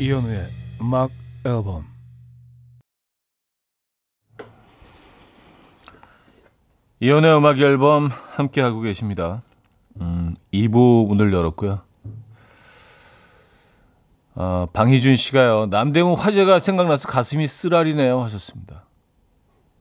이현우의 0.00 0.48
음악 0.80 1.10
앨범 1.44 1.84
이연의 7.02 7.36
음악 7.36 7.58
앨범 7.58 8.10
함께 8.34 8.60
하고 8.60 8.80
계십니다. 8.80 9.42
음, 10.00 10.36
2부 10.52 11.06
문을 11.08 11.32
열었고요. 11.32 11.80
아, 14.34 14.66
방희준 14.74 15.16
씨가요. 15.16 15.66
남대문 15.70 16.14
화재가 16.16 16.60
생각나서 16.60 17.08
가슴이 17.08 17.48
쓰라리네요 17.48 18.20
하셨습니다. 18.20 18.84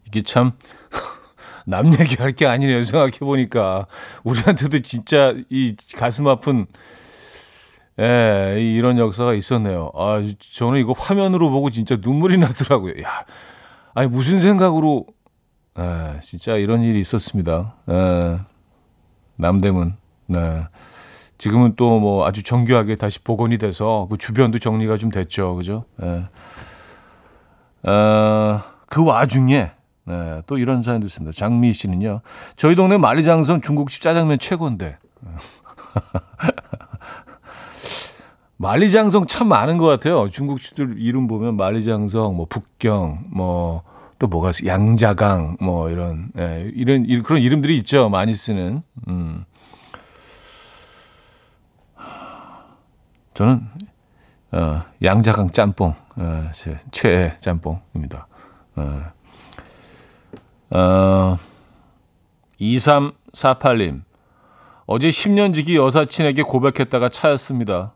이게 0.07 0.21
참 0.21 0.53
남 1.69 1.93
얘기할 1.93 2.31
게 2.31 2.47
아니네요. 2.47 2.83
생각해 2.83 3.19
보니까 3.19 3.85
우리한테도 4.23 4.81
진짜 4.81 5.35
이 5.49 5.75
가슴 5.95 6.27
아픈 6.27 6.65
예, 7.99 8.55
이런 8.59 8.97
역사가 8.97 9.33
있었네요. 9.33 9.91
아, 9.93 10.21
저는 10.53 10.79
이거 10.79 10.93
화면으로 10.97 11.49
보고 11.49 11.69
진짜 11.69 11.97
눈물이 11.99 12.37
나더라고요. 12.37 12.93
야, 13.03 13.25
아니 13.93 14.07
무슨 14.09 14.39
생각으로 14.39 15.05
예, 15.77 16.19
진짜 16.21 16.55
이런 16.55 16.81
일이 16.81 16.99
있었습니다. 17.01 17.75
예, 17.89 18.39
남대문. 19.35 19.95
네. 20.27 20.63
지금은 21.37 21.75
또 21.75 21.99
뭐 21.99 22.25
아주 22.27 22.43
정교하게 22.43 22.95
다시 22.95 23.19
복원이 23.23 23.57
돼서 23.59 24.07
그 24.09 24.17
주변도 24.17 24.59
정리가 24.59 24.97
좀 24.97 25.09
됐죠. 25.09 25.55
그죠? 25.55 25.85
예. 26.01 26.25
어, 27.89 28.61
그 28.87 29.05
와중에 29.05 29.71
네, 30.09 30.41
또 30.47 30.57
이런 30.57 30.81
사연도 30.81 31.07
있습니다. 31.07 31.31
장미 31.33 31.71
씨는요. 31.71 32.19
저희 32.57 32.75
동네 32.75 32.97
만리장성 32.97 33.61
중국집 33.61 34.01
짜장면 34.01 34.39
최고인데. 34.39 34.97
만리장성 38.57 39.27
참 39.27 39.47
많은 39.47 39.77
것 39.77 39.85
같아요. 39.85 40.29
중국집들 40.29 40.95
이름 40.97 41.27
보면 41.27 41.55
만리장성, 41.55 42.35
뭐 42.35 42.45
북경, 42.49 43.27
뭐 43.31 43.83
또 44.19 44.27
뭐가 44.27 44.49
있어? 44.49 44.65
양자강, 44.65 45.57
뭐 45.61 45.89
이런 45.89 46.29
예, 46.37 46.69
이런 46.75 47.23
그런 47.23 47.41
이름들이 47.41 47.77
있죠. 47.77 48.09
많이 48.09 48.35
쓰는. 48.35 48.83
음. 49.07 49.45
저는 53.33 53.65
어, 54.51 54.83
양자강 55.01 55.51
짬뽕 55.51 55.93
어, 56.17 56.49
제 56.53 56.77
최애 56.91 57.37
짬뽕입니다. 57.39 58.27
어. 58.75 59.03
어, 60.71 61.37
2348님. 62.59 64.03
어제 64.85 65.09
10년 65.09 65.53
지기 65.53 65.75
여사친에게 65.75 66.43
고백했다가 66.43 67.09
차였습니다. 67.09 67.93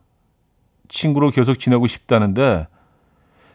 친구로 0.87 1.31
계속 1.31 1.59
지내고 1.59 1.87
싶다는데 1.87 2.67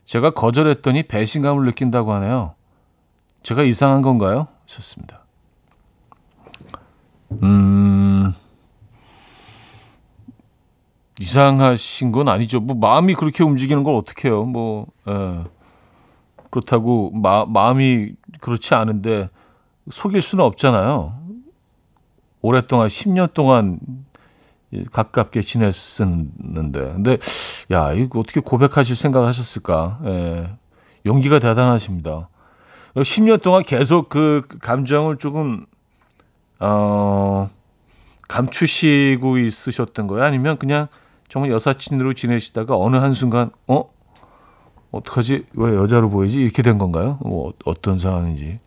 제가 0.04 0.30
거절했더니 0.30 1.04
배신감을 1.04 1.64
느낀다고 1.66 2.12
하네요. 2.14 2.54
제가 3.42 3.62
이상한 3.62 4.02
건가요? 4.02 4.48
좋습니다. 4.66 5.24
음, 7.42 8.34
이상하신 11.20 12.10
건 12.10 12.28
아니죠. 12.28 12.60
뭐 12.60 12.76
마음이 12.76 13.14
그렇게 13.14 13.44
움직이는 13.44 13.84
걸 13.84 13.94
어떻게 13.94 14.28
해요? 14.28 14.44
뭐, 14.44 14.86
예. 15.06 15.44
그렇다고 16.50 17.10
마, 17.12 17.44
마음이 17.46 18.12
그렇지 18.40 18.74
않은데 18.74 19.30
속일 19.90 20.22
수는 20.22 20.44
없잖아요. 20.44 21.18
오랫동안 22.40 22.88
10년 22.88 23.32
동안 23.34 23.80
가깝게 24.92 25.42
지냈었는데. 25.42 26.80
근데 26.92 27.18
야, 27.72 27.92
이거 27.92 28.20
어떻게 28.20 28.40
고백하실 28.40 28.96
생각을 28.96 29.26
하셨을까? 29.28 30.00
예. 30.04 30.50
용기가 31.06 31.38
대단하십니다. 31.38 32.28
10년 32.94 33.40
동안 33.42 33.62
계속 33.62 34.08
그 34.08 34.46
감정을 34.60 35.16
조금 35.18 35.66
어 36.58 37.48
감추시고 38.28 39.38
있으셨던 39.38 40.06
거예요? 40.06 40.24
아니면 40.24 40.58
그냥 40.58 40.88
정말 41.28 41.50
여사친으로 41.50 42.14
지내시다가 42.14 42.76
어느 42.76 42.96
한순간 42.96 43.50
어 43.66 43.90
어떡하지? 44.90 45.46
왜 45.54 45.74
여자로 45.74 46.10
보이지? 46.10 46.40
이렇게 46.40 46.62
된 46.62 46.78
건가요? 46.78 47.18
뭐 47.22 47.52
어떤 47.64 47.98
상황인지. 47.98 48.58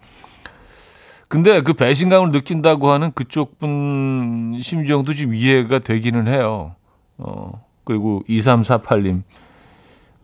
근데 1.28 1.62
그 1.62 1.74
배신감을 1.74 2.32
느낀다고 2.32 2.90
하는 2.90 3.12
그쪽 3.14 3.58
분 3.58 4.60
심정도 4.62 5.14
좀 5.14 5.34
이해가 5.34 5.80
되기는 5.80 6.28
해요. 6.28 6.76
어, 7.18 7.64
그리고 7.86 8.22
2348님, 8.28 9.24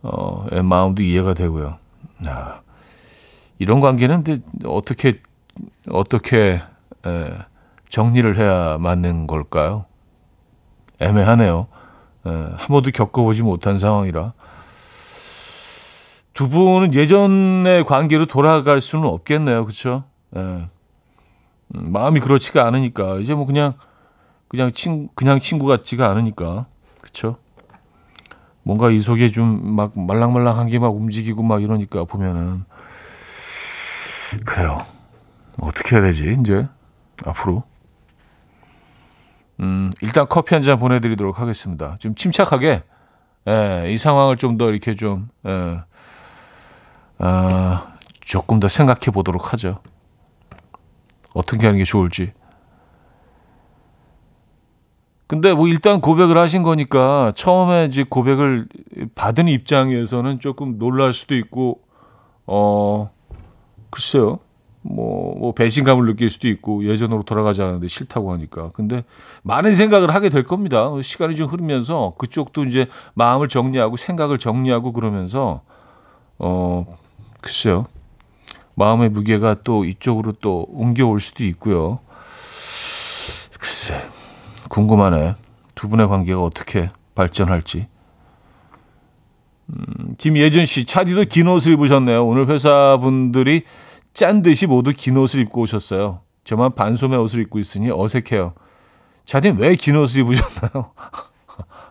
어, 0.04 0.46
의 0.52 0.64
마음도 0.64 1.02
이해가 1.02 1.34
되고요. 1.34 1.78
아, 2.26 2.60
이런 3.58 3.80
관계는 3.80 4.24
어떻게, 4.66 5.22
어떻게, 5.90 6.62
에, 7.06 7.32
정리를 7.90 8.38
해야 8.38 8.78
맞는 8.78 9.28
걸까요? 9.28 9.86
애매하네요. 11.00 11.68
에, 12.26 12.30
한 12.30 12.68
번도 12.68 12.92
겪어보지 12.92 13.44
못한 13.44 13.78
상황이라. 13.78 14.34
두 16.38 16.50
분은 16.50 16.94
예전의 16.94 17.84
관계로 17.86 18.28
돌아갈 18.28 18.80
수는 18.80 19.06
없겠네요. 19.08 19.66
그렇죠? 19.66 20.04
예. 20.36 20.40
음, 20.40 20.70
마음이 21.74 22.20
그렇지가 22.20 22.64
않으니까 22.68 23.18
이제 23.18 23.34
뭐 23.34 23.48
그냥 23.48 23.74
그냥 24.48 24.72
친 24.72 25.10
그냥 25.16 25.40
친구 25.40 25.66
같지가 25.66 26.08
않으니까. 26.12 26.68
그렇죠? 27.02 27.38
뭔가 28.62 28.92
이 28.92 29.00
속에 29.00 29.32
좀 29.32 29.76
막 29.76 29.98
말랑말랑한 30.00 30.68
게 30.70 30.78
막 30.78 30.96
움직이고 30.96 31.42
막 31.42 31.64
이러니까 31.64 32.04
보면은 32.04 32.66
그래요. 34.46 34.78
어떻게 35.60 35.96
해야 35.96 36.04
되지 36.04 36.38
이제 36.40 36.68
앞으로? 37.26 37.64
음 39.60 39.90
일단 40.02 40.28
커피 40.30 40.54
한 40.54 40.62
잔 40.62 40.78
보내드리도록 40.78 41.40
하겠습니다. 41.40 41.96
좀 42.00 42.14
침착하게 42.14 42.84
예, 43.48 43.86
이 43.92 43.98
상황을 43.98 44.38
좀 44.38 44.58
더 44.60 44.70
이렇게 44.70 44.94
좀 44.96 45.30
예, 45.48 45.80
어, 47.20 47.80
조금 48.22 48.60
더 48.60 48.68
생각해 48.68 49.12
보도록 49.14 49.54
하죠. 49.54 49.80
어떻게 51.34 51.66
하는 51.66 51.78
게 51.78 51.84
좋을지. 51.84 52.32
근데 55.28 55.54
뭐 55.54 55.68
일단 55.68 56.00
고백을 56.00 56.38
하신 56.38 56.64
거니까 56.64 57.34
처음에 57.36 57.86
이제 57.86 58.06
고백을 58.08 58.68
받은 59.14 59.48
입장에서는 59.50 60.40
조금 60.40 60.78
놀랄 60.78 61.12
수도 61.12 61.36
있고, 61.36 61.82
어, 62.46 63.12
글쎄요. 63.90 64.40
뭐, 64.82 65.38
뭐 65.38 65.52
배신감을 65.52 66.06
느낄 66.06 66.30
수도 66.30 66.48
있고 66.48 66.86
예전으로 66.86 67.24
돌아가지 67.24 67.62
않는데 67.62 67.88
싫다고 67.88 68.32
하니까. 68.32 68.70
근데 68.74 69.04
많은 69.44 69.74
생각을 69.74 70.16
하게 70.16 70.30
될 70.30 70.46
겁니다. 70.46 70.90
시간이 71.02 71.36
좀 71.36 71.50
흐르면서 71.50 72.14
그쪽도 72.18 72.64
이제 72.64 72.88
마음을 73.14 73.50
정리하고 73.50 73.98
생각을 73.98 74.38
정리하고 74.38 74.94
그러면서 74.94 75.62
어, 76.40 76.86
글쎄요. 77.48 77.86
마음의 78.76 79.10
무게가 79.10 79.56
또 79.64 79.86
이쪽으로 79.86 80.34
또 80.34 80.68
옮겨올 80.70 81.22
수도 81.22 81.46
있고요. 81.46 82.00
글쎄, 83.58 84.06
궁금하네. 84.68 85.36
두 85.74 85.88
분의 85.88 86.10
관계가 86.10 86.44
어떻게 86.44 86.92
발전할지. 87.16 87.88
음, 89.70 90.16
김예준 90.18 90.66
씨, 90.66 90.84
차디도 90.86 91.26
긴 91.26 91.48
옷을 91.48 91.74
입으셨네요. 91.74 92.28
오늘 92.28 92.50
회사분들이 92.50 93.64
짠 94.14 94.42
듯이 94.42 94.68
모두 94.68 94.92
긴 94.94 95.16
옷을 95.16 95.40
입고 95.40 95.62
오셨어요. 95.62 96.20
저만 96.44 96.76
반소매 96.76 97.16
옷을 97.16 97.42
입고 97.44 97.60
있으니 97.60 97.90
어색해요. 97.90 98.56
차디는 99.26 99.58
왜긴 99.58 99.96
옷을 99.96 100.20
입으셨나요? 100.22 100.92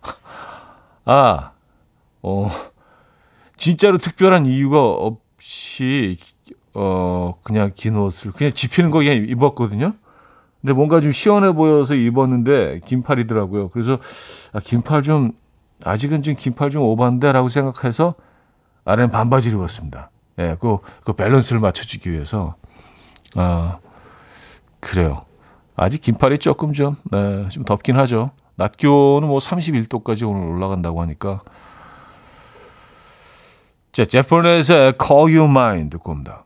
아, 1.07 1.53
어, 2.23 2.51
진짜로 3.57 3.97
특별한 3.97 4.45
이유가 4.45 4.83
없 4.83 5.26
이 5.81 6.17
어 6.79 7.39
그냥 7.43 7.73
긴 7.75 7.97
옷을 7.97 8.33
그냥 8.33 8.53
집히는 8.53 8.91
거 8.91 8.99
그냥 8.99 9.25
입었거든요. 9.27 9.95
근데 10.61 10.75
뭔가 10.75 11.01
좀 11.01 11.11
시원해 11.11 11.53
보여서 11.53 11.95
입었는데 11.95 12.81
긴팔이더라고요. 12.85 13.71
그래서 13.71 13.99
아, 14.53 14.61
긴팔 14.61 15.03
좀 15.03 15.33
아직은 15.83 16.23
좀 16.23 16.35
긴팔 16.35 16.69
좀 16.69 16.83
오반데라고 16.83 17.49
생각해서 17.49 18.15
아래는 18.85 19.11
반바지를 19.11 19.59
입었습니다. 19.59 20.11
예, 20.39 20.49
네, 20.49 20.57
그, 20.61 20.79
그 21.03 21.15
밸런스를 21.15 21.63
맞춰주기 21.63 22.13
위해서 22.13 22.57
아 23.35 23.79
그래요. 24.81 25.25
아직 25.77 26.03
긴팔이 26.03 26.39
조금 26.39 26.75
좀, 26.75 26.95
네, 27.11 27.49
좀 27.49 27.65
덥긴 27.65 27.97
하죠. 27.97 28.33
낮 28.57 28.77
기온은 28.77 29.29
뭐 29.29 29.39
31도까지 29.39 30.29
오늘 30.29 30.47
올라간다고 30.47 31.01
하니까 31.01 31.41
자, 33.97 34.05
제퍼넷의 34.05 34.93
Call 35.03 35.35
You 35.35 35.45
Mine 35.45 35.89
듣고 35.89 36.13
옵니다. 36.13 36.45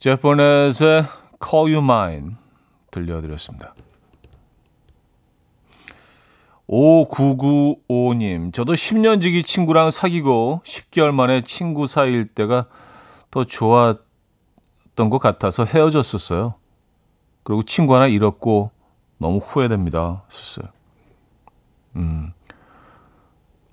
제퍼넷의 0.00 1.04
Call 1.40 1.72
You 1.72 1.84
Mine 1.84 2.30
들려드렸습니다. 2.90 3.76
5995님, 6.68 8.52
저도 8.52 8.72
10년 8.72 9.22
지기 9.22 9.44
친구랑 9.44 9.92
사귀고 9.92 10.62
10개월 10.64 11.12
만에 11.12 11.42
친구 11.44 11.86
사이일 11.86 12.26
때가 12.26 12.66
더 13.30 13.44
좋았던 13.44 14.00
것 15.10 15.18
같아서 15.20 15.64
헤어졌었어요. 15.64 16.54
그리고 17.44 17.62
친구 17.62 17.94
하나 17.94 18.08
잃었고 18.08 18.72
너무 19.18 19.38
후회됩니다. 19.38 20.24
했었어요. 20.28 20.72
음. 21.94 22.32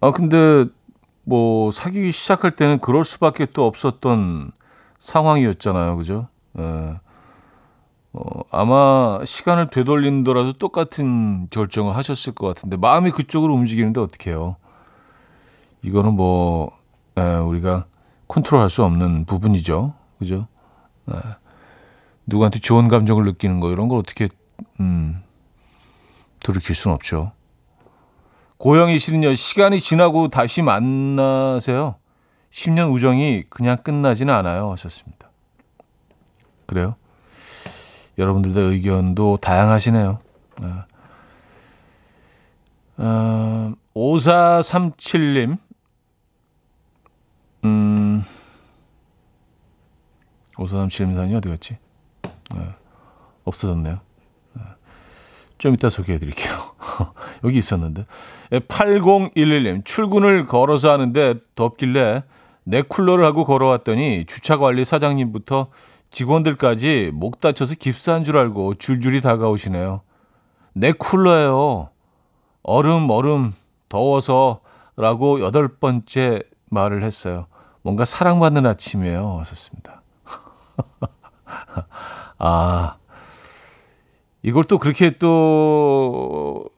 아, 0.02 0.12
근데 0.12 0.68
뭐 1.28 1.72
사귀기 1.72 2.14
시작할 2.14 2.52
때는 2.52 2.80
그럴 2.80 3.04
수밖에 3.04 3.46
또 3.48 3.66
없었던 3.66 4.52
상황이었잖아요. 4.98 5.98
그죠? 5.98 6.30
예. 6.58 7.02
어, 8.14 8.42
아마 8.50 9.20
시간을 9.26 9.70
되돌린더라도 9.70 10.54
똑같은 10.54 11.50
결정을 11.50 11.98
하셨을 11.98 12.34
것 12.34 12.48
같은데 12.48 12.78
마음이 12.78 13.12
그쪽으로 13.12 13.54
움직이는데 13.56 14.00
어떻게 14.00 14.32
해요? 14.32 14.56
이거는 15.82 16.14
뭐 16.14 16.72
에, 17.18 17.22
우리가 17.22 17.88
컨트롤할 18.30 18.70
수 18.70 18.86
없는 18.86 19.26
부분이죠. 19.26 19.96
그죠? 20.20 20.48
에, 21.12 21.14
누구한테 22.26 22.60
좋은 22.60 22.88
감정을 22.88 23.26
느끼는 23.26 23.60
거 23.60 23.70
이런 23.72 23.90
걸 23.90 24.00
어떻게 24.00 24.30
음, 24.80 25.22
돌이킬 26.42 26.74
수는 26.74 26.96
없죠. 26.96 27.34
고영희 28.58 29.00
씨는요, 29.00 29.36
시간이 29.36 29.80
지나고 29.80 30.30
다시 30.30 30.62
만나세요. 30.62 31.96
10년 32.50 32.94
우정이 32.94 33.44
그냥 33.50 33.78
끝나지는 33.78 34.34
않아요. 34.34 34.72
하셨습니다. 34.72 35.30
그래요? 36.66 36.96
여러분들의 38.18 38.72
의견도 38.72 39.38
다양하시네요. 39.38 40.20
아. 40.64 40.86
어, 42.98 43.74
5437님, 43.94 45.60
음, 47.64 48.24
5437님 50.56 51.16
사연이 51.16 51.36
어디 51.36 51.48
갔지? 51.50 51.78
네, 52.56 52.70
없어졌네요. 53.44 54.00
네. 55.58 55.60
좀 55.60 55.74
이따 55.74 55.90
소개해 55.90 56.20
드릴게요. 56.20 56.54
여기 57.44 57.58
있었는데. 57.58 58.06
8011님, 58.52 59.86
출근을 59.86 60.46
걸어서 60.46 60.92
하는데 60.92 61.36
덥길래 61.56 62.24
내 62.64 62.82
쿨러를 62.82 63.26
하고 63.26 63.46
걸어왔더니 63.46 64.26
주차관리 64.26 64.86
사장님부터 64.86 65.68
직원들까지 66.10 67.12
목 67.14 67.40
다쳐서 67.40 67.76
깁스한 67.76 68.24
줄 68.24 68.38
알고 68.38 68.76
줄줄이 68.76 69.22
다가오시네요. 69.22 70.02
내 70.74 70.92
쿨러예요. 70.92 71.90
얼음 72.64 73.10
얼음 73.10 73.54
더워서 73.90 74.62
라고 74.96 75.42
여덟 75.42 75.68
번째 75.68 76.42
말을 76.70 77.04
했어요. 77.04 77.48
뭔가 77.82 78.04
사랑받는 78.04 78.66
아침이에요. 78.66 79.38
하셨습니다. 79.40 80.02
아, 82.40 82.96
이걸 84.48 84.64
또 84.64 84.78
그렇게 84.78 85.18
또 85.18 86.70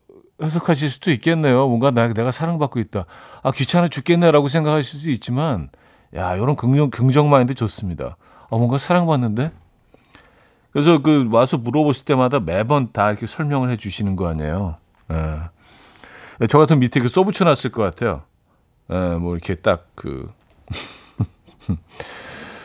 해석하실 0.41 0.89
수도 0.89 1.12
있겠네요. 1.12 1.67
뭔가 1.67 1.91
나, 1.91 2.08
내가 2.12 2.32
사랑받고 2.32 2.79
있다. 2.79 3.05
아, 3.43 3.51
귀찮아 3.51 3.89
죽겠네라고 3.89 4.47
생각하실 4.47 4.99
수 4.99 5.12
있지만, 5.12 5.69
야, 6.15 6.36
이런 6.36 6.55
긍정, 6.55 6.89
긍정 6.89 7.29
마인드 7.29 7.53
좋습니다. 7.53 8.17
어, 8.49 8.58
뭔가 8.58 8.79
사랑받는데? 8.79 9.51
그래서 10.71 10.97
그 11.03 11.27
와서 11.29 11.60
물어보실 11.60 12.05
때마다 12.05 12.39
매번 12.39 12.91
다 12.91 13.12
이렇게 13.12 13.27
설명을 13.27 13.69
해 13.69 13.77
주시는 13.77 14.15
거 14.15 14.27
아니에요. 14.27 14.77
예. 15.12 16.47
저 16.47 16.58
같은 16.58 16.79
밑에 16.79 16.99
그 16.99 17.08
써붙여 17.08 17.45
놨을 17.45 17.71
것 17.71 17.84
같아요. 17.84 18.23
예, 18.91 19.15
뭐 19.19 19.36
이렇게 19.36 19.53
딱 19.53 19.89
그 19.93 20.32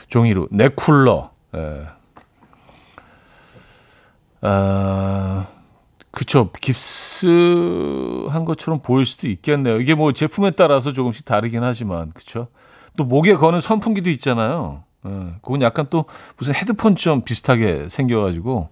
종이로 0.08 0.48
내 0.50 0.68
쿨러. 0.68 1.30
예. 1.54 1.88
아, 4.46 5.46
그쵸. 6.10 6.50
깁스한 6.60 8.44
것처럼 8.44 8.80
보일 8.80 9.06
수도 9.06 9.26
있겠네요. 9.26 9.80
이게 9.80 9.94
뭐 9.94 10.12
제품에 10.12 10.50
따라서 10.52 10.92
조금씩 10.92 11.24
다르긴 11.24 11.64
하지만, 11.64 12.10
그쵸. 12.12 12.48
또 12.96 13.04
목에 13.04 13.34
거는 13.34 13.60
선풍기도 13.60 14.10
있잖아요. 14.10 14.84
예, 15.06 15.34
그건 15.42 15.62
약간 15.62 15.86
또 15.90 16.04
무슨 16.36 16.54
헤드폰처럼 16.54 17.22
비슷하게 17.22 17.88
생겨가지고 17.88 18.68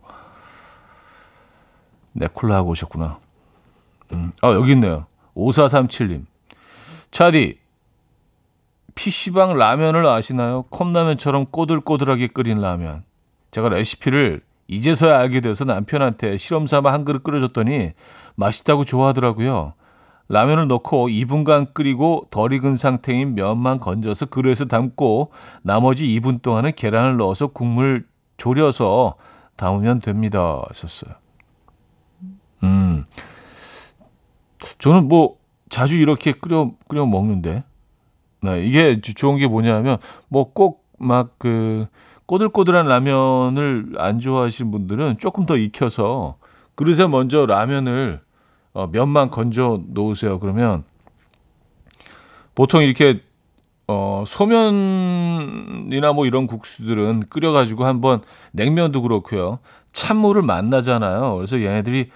네, 2.13 2.27
콜라 2.33 2.57
하고 2.57 2.71
오셨구나. 2.71 3.19
음, 4.13 4.33
아, 4.43 4.53
여기 4.53 4.73
있네요. 4.73 5.07
5437님. 5.35 6.27
차디, 7.11 7.59
PC방 8.95 9.57
라면을 9.57 10.07
아시나요? 10.07 10.63
컵라면처럼 10.65 11.47
꼬들꼬들하게 11.47 12.29
끓인 12.29 12.61
라면. 12.61 13.05
제가 13.51 13.71
레시피를 13.71 14.43
이제서야 14.77 15.19
알게 15.19 15.41
돼서 15.41 15.65
남편한테 15.65 16.37
실험 16.37 16.67
삼아 16.67 16.93
한 16.93 17.05
그릇 17.05 17.23
끓여줬더니 17.23 17.93
맛있다고 18.37 18.85
좋아하더라고요. 18.85 19.75
라면을 20.29 20.69
넣고 20.69 21.09
2분간 21.09 21.75
끓이고 21.75 22.29
덜 22.31 22.53
익은 22.53 22.77
상태인 22.77 23.35
면만 23.35 23.79
건져서 23.79 24.27
그릇에 24.27 24.67
담고 24.69 25.31
나머지 25.63 26.07
2분 26.07 26.41
동안은 26.41 26.73
계란을 26.73 27.19
넣어서 27.19 27.49
국물 27.49 28.07
졸여서 28.39 29.17
담으면 29.57 30.01
됩니다. 30.01 30.63
하셨어요. 30.69 31.13
음. 32.63 33.05
저는 34.79 35.09
뭐 35.09 35.37
자주 35.69 35.97
이렇게 35.97 36.33
끓여 36.33 36.73
끓여 36.89 37.05
먹는데. 37.05 37.65
네, 38.45 38.65
이게 38.65 39.01
좋은 39.01 39.39
게 39.39 39.47
뭐냐면 39.47 39.99
뭐 40.29 40.53
꼭 40.53 40.83
막그 41.03 41.87
꼬들꼬들한 42.27 42.87
라면을 42.87 43.95
안 43.99 44.19
좋아하시는 44.19 44.71
분들은 44.71 45.19
조금 45.19 45.47
더 45.47 45.57
익혀서 45.57 46.37
그릇에 46.75 47.07
먼저 47.07 47.47
라면을 47.47 48.21
어, 48.75 48.87
면만 48.87 49.31
건져 49.31 49.81
놓으세요. 49.89 50.39
그러면 50.39 50.85
보통 52.55 52.83
이렇게 52.83 53.21
어, 53.87 54.25
소면이나 54.27 56.13
뭐 56.13 56.27
이런 56.27 56.47
국수들은 56.47 57.25
끓여가지고 57.29 57.85
한번 57.85 58.23
냉면도 58.53 59.03
그렇고요. 59.03 59.59
찬물을 59.93 60.43
만나잖아요. 60.43 61.37
그래서 61.37 61.61
얘네들이 61.61 62.11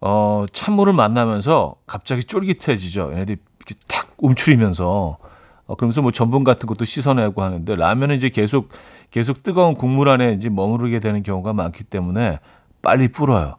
어, 0.00 0.46
찬물을 0.52 0.92
만나면서 0.92 1.76
갑자기 1.86 2.24
쫄깃해지죠. 2.24 3.12
얘네들이 3.12 3.38
이렇게 3.58 3.74
탁 3.88 4.12
움츠리면서 4.18 5.18
어, 5.66 5.74
그러면서 5.76 6.02
뭐 6.02 6.10
전분 6.10 6.44
같은 6.44 6.66
것도 6.66 6.84
씻어내고 6.84 7.42
하는데 7.42 7.74
라면은 7.74 8.16
이제 8.16 8.28
계속 8.28 8.68
계속 9.14 9.44
뜨거운 9.44 9.76
국물 9.76 10.08
안에 10.08 10.32
이제 10.32 10.48
머무르게 10.48 10.98
되는 10.98 11.22
경우가 11.22 11.52
많기 11.52 11.84
때문에 11.84 12.40
빨리 12.82 13.06
불어요. 13.06 13.54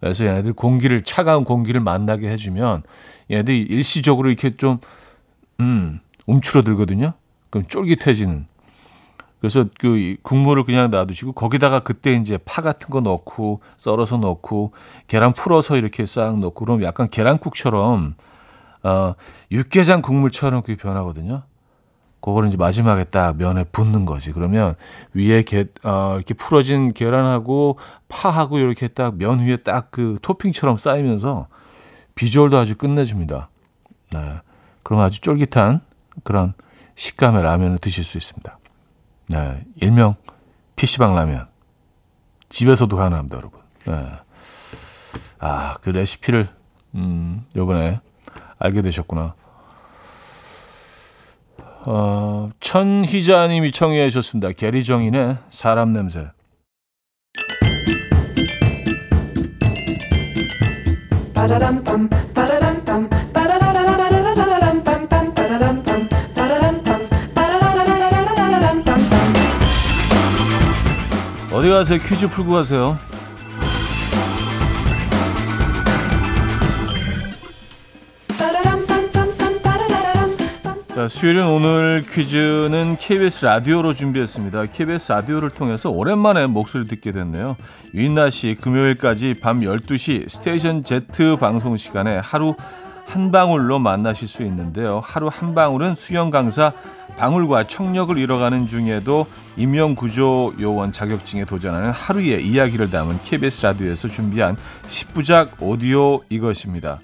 그래서 0.00 0.26
얘네들 0.26 0.52
공기를 0.52 1.02
차가운 1.02 1.44
공기를 1.44 1.80
만나게 1.80 2.28
해주면 2.28 2.82
얘네들이 3.30 3.62
일시적으로 3.62 4.28
이렇게 4.28 4.58
좀 4.58 4.80
음, 5.60 6.00
움츠러들거든요. 6.26 7.14
그럼 7.48 7.64
쫄깃해지는. 7.66 8.48
그래서 9.40 9.64
그 9.78 10.16
국물을 10.20 10.64
그냥 10.64 10.90
놔두시고 10.90 11.32
거기다가 11.32 11.80
그때 11.80 12.12
이제 12.12 12.36
파 12.44 12.60
같은 12.60 12.90
거 12.90 13.00
넣고 13.00 13.62
썰어서 13.78 14.18
넣고 14.18 14.72
계란 15.06 15.32
풀어서 15.32 15.78
이렇게 15.78 16.04
싹 16.04 16.38
넣고 16.38 16.66
그럼 16.66 16.82
약간 16.82 17.08
계란국처럼 17.08 18.14
어 18.82 19.14
육개장 19.50 20.02
국물처럼 20.02 20.60
그게 20.60 20.76
변하거든요. 20.76 21.44
그거를 22.20 22.48
이제 22.48 22.56
마지막에 22.56 23.04
딱 23.04 23.36
면에 23.36 23.64
붓는 23.64 24.04
거지. 24.04 24.32
그러면 24.32 24.74
위에 25.14 25.42
게, 25.42 25.66
어, 25.84 26.14
이렇게 26.16 26.34
풀어진 26.34 26.92
계란하고 26.92 27.78
파하고 28.08 28.58
이렇게 28.58 28.88
딱 28.88 29.14
면 29.16 29.40
위에 29.40 29.56
딱 29.58 29.90
그 29.90 30.18
토핑처럼 30.22 30.76
쌓이면서 30.76 31.46
비주얼도 32.14 32.56
아주 32.58 32.76
끝내줍니다. 32.76 33.48
네. 34.12 34.40
그럼 34.82 35.00
아주 35.02 35.20
쫄깃한 35.20 35.80
그런 36.24 36.54
식감의 36.96 37.42
라면을 37.42 37.78
드실 37.78 38.02
수 38.04 38.16
있습니다. 38.16 38.58
네. 39.28 39.64
일명 39.76 40.16
PC방 40.76 41.14
라면. 41.14 41.46
집에서도 42.48 42.94
가능합니다, 42.96 43.36
여러분. 43.36 43.60
네. 43.86 44.06
아, 45.38 45.74
그 45.82 45.90
레시피를, 45.90 46.48
음, 46.94 47.44
요번에 47.54 48.00
알게 48.58 48.82
되셨구나. 48.82 49.34
어, 51.84 52.50
천희자님이 52.60 53.72
청해 53.72 54.10
주셨습니다. 54.10 54.52
게리정인의 54.52 55.36
사람 55.50 55.92
냄새. 55.92 56.28
어디 71.52 71.68
가세요? 71.70 71.98
퀴즈 71.98 72.28
풀고 72.28 72.52
가세요. 72.52 72.98
자, 80.98 81.06
수요일은 81.06 81.46
오늘 81.46 82.04
퀴즈는 82.10 82.96
KBS 82.98 83.44
라디오로 83.44 83.94
준비했습니다. 83.94 84.66
KBS 84.66 85.12
라디오를 85.12 85.48
통해서 85.48 85.90
오랜만에 85.90 86.48
목소리 86.48 86.88
듣게 86.88 87.12
됐네요. 87.12 87.56
유인나 87.94 88.30
씨, 88.30 88.56
금요일까지 88.60 89.34
밤 89.40 89.60
12시 89.60 90.28
스테이션 90.28 90.82
Z 90.82 91.36
방송 91.38 91.76
시간에 91.76 92.16
하루 92.16 92.56
한 93.06 93.30
방울로 93.30 93.78
만나실 93.78 94.26
수 94.26 94.42
있는데요. 94.42 95.00
하루 95.04 95.28
한 95.28 95.54
방울은 95.54 95.94
수영 95.94 96.30
강사 96.30 96.72
방울과 97.16 97.68
청력을 97.68 98.18
잃어가는 98.18 98.66
중에도 98.66 99.28
인명 99.56 99.94
구조 99.94 100.52
요원 100.58 100.90
자격증에 100.90 101.44
도전하는 101.44 101.92
하루의 101.92 102.44
이야기를 102.44 102.90
담은 102.90 103.20
KBS 103.22 103.66
라디오에서 103.66 104.08
준비한 104.08 104.56
10부작 104.88 105.62
오디오 105.62 106.24
이것입니다. 106.28 106.98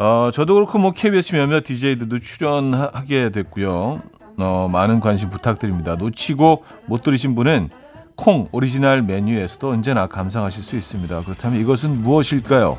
어, 0.00 0.30
저도 0.32 0.54
그렇고 0.54 0.78
뭐 0.78 0.92
KBS 0.92 1.34
몇몇 1.34 1.62
DJ들도 1.62 2.20
출연하게 2.20 3.28
됐고요. 3.32 4.00
어, 4.38 4.68
많은 4.72 4.98
관심 4.98 5.28
부탁드립니다. 5.28 5.94
놓치고 5.96 6.64
못 6.86 7.02
들으신 7.02 7.34
분은 7.34 7.68
콩 8.16 8.48
오리지널 8.50 9.02
메뉴에서도 9.02 9.68
언제나 9.68 10.06
감상하실 10.06 10.62
수 10.62 10.76
있습니다. 10.76 11.20
그렇다면 11.20 11.60
이것은 11.60 12.00
무엇일까요? 12.00 12.78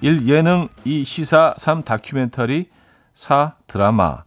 1. 0.00 0.26
예능 0.26 0.68
2. 0.86 1.04
시사 1.04 1.54
3. 1.58 1.82
다큐멘터리 1.82 2.70
4. 3.12 3.56
드라마 3.66 4.24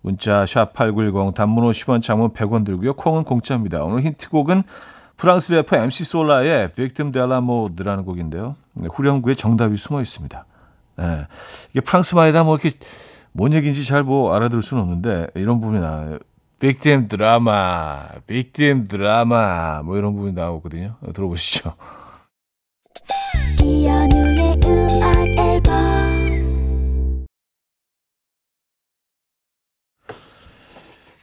문자 0.00 0.46
샵8910 0.46 1.34
단문 1.34 1.70
50원 1.70 2.00
장문 2.00 2.32
100원 2.32 2.64
들고요. 2.64 2.94
콩은 2.94 3.24
공짜입니다. 3.24 3.84
오늘 3.84 4.00
힌트곡은 4.00 4.62
프랑스 5.18 5.52
래퍼 5.52 5.76
MC 5.76 6.04
솔라의 6.04 6.70
Victim 6.70 7.12
de 7.12 7.22
la 7.22 7.36
Mode라는 7.36 8.06
곡인데요. 8.06 8.56
네, 8.72 8.88
후렴구에 8.90 9.34
정답이 9.34 9.76
숨어 9.76 10.00
있습니다. 10.00 10.46
예. 11.00 11.26
이게 11.70 11.80
프랑스 11.80 12.14
말이라 12.14 12.44
뭐 12.44 12.56
이렇게 12.56 12.76
뭔 13.32 13.52
얘기인지 13.52 13.84
잘 13.84 14.02
뭐 14.04 14.34
알아들을 14.34 14.62
수는 14.62 14.82
없는데 14.82 15.28
이런 15.34 15.60
부분이 15.60 15.80
나와요. 15.80 16.18
빅팀 16.60 17.08
드라마, 17.08 18.06
빅팀 18.26 18.86
드라마 18.88 19.82
뭐 19.82 19.96
이런 19.98 20.14
부분이 20.14 20.32
나오거든요. 20.34 20.96
들어보시죠. 21.12 21.74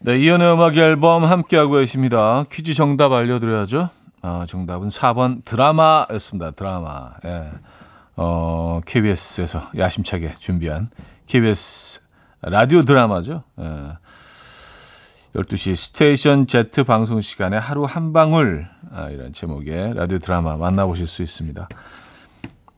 네, 0.03 0.17
이현우의 0.17 0.53
음악 0.53 0.77
앨범 0.77 1.23
함께하고 1.25 1.73
계십니다. 1.73 2.43
퀴즈 2.51 2.73
정답 2.73 3.11
알려드려야죠. 3.11 3.89
아, 4.23 4.45
정답은 4.47 4.87
4번 4.87 5.43
드라마였습니다. 5.45 6.51
드라마. 6.51 7.11
예. 7.25 7.49
어, 8.15 8.81
KBS에서 8.85 9.71
야심차게 9.77 10.35
준비한 10.39 10.89
KBS 11.27 12.01
라디오 12.41 12.83
드라마죠. 12.83 13.43
예. 13.59 13.97
12시 15.35 15.75
Station 15.75 16.45
Z 16.45 16.83
방송 16.85 17.21
시간에 17.21 17.55
하루 17.55 17.85
한 17.85 18.11
방울 18.11 18.67
아, 18.91 19.09
이런 19.09 19.31
제목의 19.31 19.93
라디오 19.93 20.19
드라마 20.19 20.57
만나보실 20.57 21.07
수 21.07 21.23
있습니다. 21.23 21.69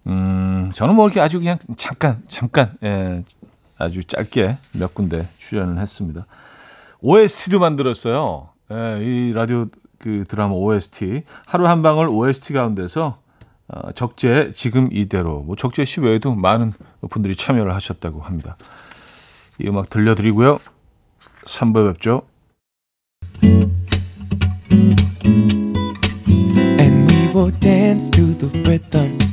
음, 0.07 0.69
저는 0.73 0.95
뭐 0.95 1.07
이렇게 1.07 1.19
아주 1.19 1.39
그냥 1.39 1.57
잠깐, 1.77 2.21
잠깐, 2.27 2.73
예, 2.83 3.23
아주 3.77 4.03
짧게 4.03 4.57
몇 4.79 4.93
군데 4.93 5.23
출연을 5.39 5.79
했습니다. 5.79 6.25
OST도 7.01 7.59
만들었어요. 7.59 8.49
예, 8.71 8.99
이 9.01 9.33
라디오 9.33 9.67
그 9.97 10.25
드라마 10.27 10.53
OST. 10.53 11.23
하루 11.45 11.67
한 11.67 11.81
방울 11.81 12.09
OST 12.09 12.53
가운데서 12.53 13.17
어, 13.17 13.22
적재 13.95 14.51
지금 14.53 14.89
이대로 14.91 15.41
뭐 15.41 15.55
적재 15.55 15.85
시 15.85 15.99
외에도 15.99 16.35
많은 16.35 16.73
분들이 17.09 17.35
참여를 17.35 17.73
하셨다고 17.73 18.21
합니다. 18.21 18.55
이 19.59 19.67
음악 19.67 19.89
들려드리고요. 19.89 20.57
3부에 21.45 21.93
뵙죠. 21.93 22.23
And 26.79 27.11
we 27.11 27.27
will 27.33 27.51
dance 27.59 28.09
to 28.11 28.37
the 28.37 28.49
rhythm. 28.61 29.32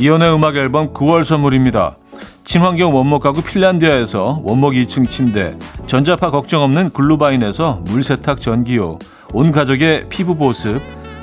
이현우의 0.00 0.32
음악 0.32 0.54
앨범 0.54 0.92
9월 0.92 1.24
선물입니다. 1.24 1.96
친환경 2.44 2.94
원목 2.94 3.20
가구 3.20 3.42
핀란디아에서 3.42 4.42
원목 4.44 4.74
2층 4.74 5.10
침대, 5.10 5.58
전자파 5.88 6.30
걱정 6.30 6.62
없는 6.62 6.90
글루바인에서 6.90 7.82
물세탁 7.84 8.40
전기요, 8.40 9.00
온 9.32 9.50
가족의 9.50 10.08
피부 10.08 10.36
보습, 10.36 10.80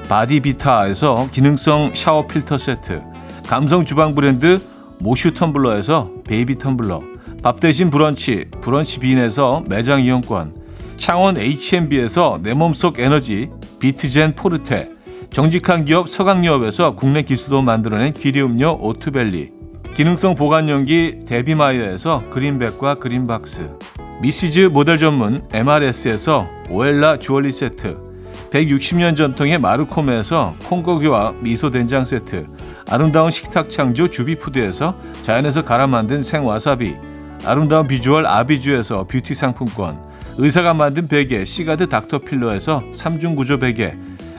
바디비타에서 0.09 1.29
기능성 1.31 1.91
샤워 1.93 2.27
필터 2.27 2.57
세트, 2.57 3.01
감성 3.47 3.85
주방 3.85 4.13
브랜드 4.13 4.61
모슈 4.99 5.31
텀블러에서 5.33 6.25
베이비 6.25 6.55
텀블러, 6.55 7.01
밥 7.41 7.61
대신 7.61 7.89
브런치, 7.89 8.47
브런치 8.59 8.99
빈에서 8.99 9.63
매장 9.69 10.01
이용권, 10.01 10.53
창원 10.97 11.37
H&B에서 11.37 12.39
내 12.43 12.53
몸속 12.53 12.99
에너지, 12.99 13.49
비트젠 13.79 14.35
포르테, 14.35 14.94
정직한 15.35 15.83
기업 15.83 16.07
서강유업에서 16.07 16.95
국내 16.95 17.21
기수도 17.21 17.61
만들어낸 17.61 18.13
기리음료 18.13 18.77
오투벨리 18.79 19.51
기능성 19.93 20.33
보관용기 20.35 21.25
데비마이어에서 21.27 22.29
그린백과 22.29 22.95
그린박스 22.95 23.69
미시즈 24.21 24.69
모델 24.71 24.97
전문 24.97 25.45
MRS에서 25.51 26.47
오엘라 26.69 27.19
주얼리 27.19 27.51
세트 27.51 27.97
160년 28.49 29.17
전통의 29.17 29.59
마르코메에서 29.59 30.55
콩고기와 30.69 31.33
미소된장 31.41 32.05
세트 32.05 32.47
아름다운 32.89 33.29
식탁 33.29 33.69
창조 33.69 34.09
주비푸드에서 34.09 34.95
자연에서 35.21 35.65
갈아 35.65 35.85
만든 35.85 36.21
생와사비 36.21 36.95
아름다운 37.43 37.87
비주얼 37.87 38.25
아비주에서 38.25 39.03
뷰티 39.07 39.33
상품권 39.33 39.99
의사가 40.37 40.73
만든 40.73 41.09
베개 41.09 41.43
시가드 41.43 41.89
닥터필러에서 41.89 42.83
3중 42.93 43.35
구조 43.35 43.59
베개 43.59 43.97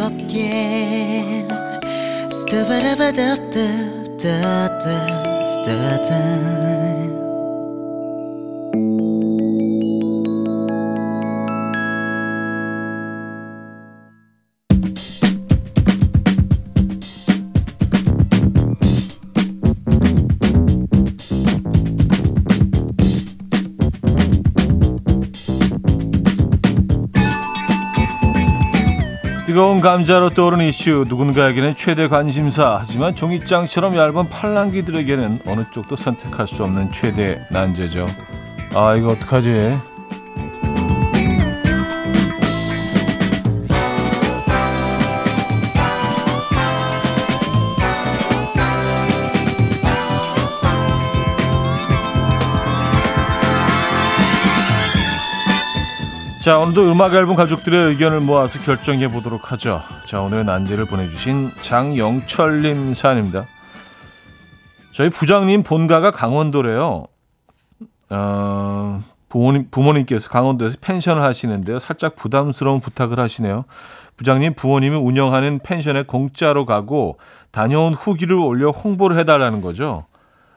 즐겁게. 0.00 1.44
스타바라바답답답답 2.32 4.80
스타다 5.46 6.59
뜨거운 29.50 29.80
감자로 29.80 30.30
떠오른 30.30 30.60
이슈 30.60 31.04
누군가에게는 31.08 31.74
최대 31.74 32.06
관심사 32.06 32.76
하지만 32.78 33.16
종이장처럼 33.16 33.96
얇은 33.96 34.28
팔랑귀들에게는 34.28 35.40
어느 35.44 35.64
쪽도 35.72 35.96
선택할 35.96 36.46
수 36.46 36.62
없는 36.62 36.92
최대 36.92 37.44
난제죠. 37.50 38.06
아 38.76 38.94
이거 38.94 39.08
어떡하지? 39.08 39.89
자, 56.50 56.58
오늘도 56.58 56.90
음악 56.90 57.14
앨범 57.14 57.36
가족들의 57.36 57.90
의견을 57.90 58.22
모아서 58.22 58.58
결정해 58.58 59.06
보도록 59.06 59.52
하죠. 59.52 59.82
자, 60.08 60.20
오늘의 60.20 60.44
난제를 60.46 60.86
보내주신 60.86 61.48
장영철님 61.60 62.92
사연입니다. 62.92 63.46
저희 64.90 65.10
부장님 65.10 65.62
본가가 65.62 66.10
강원도래요. 66.10 67.06
어, 68.10 69.00
부모님, 69.28 69.68
부모님께서 69.70 70.28
강원도에서 70.28 70.78
펜션을 70.80 71.22
하시는데요. 71.22 71.78
살짝 71.78 72.16
부담스러운 72.16 72.80
부탁을 72.80 73.20
하시네요. 73.20 73.64
부장님 74.16 74.54
부모님이 74.54 74.96
운영하는 74.96 75.60
펜션에 75.60 76.02
공짜로 76.02 76.66
가고 76.66 77.18
다녀온 77.52 77.94
후기를 77.94 78.34
올려 78.34 78.70
홍보를 78.70 79.16
해달라는 79.20 79.60
거죠. 79.60 80.04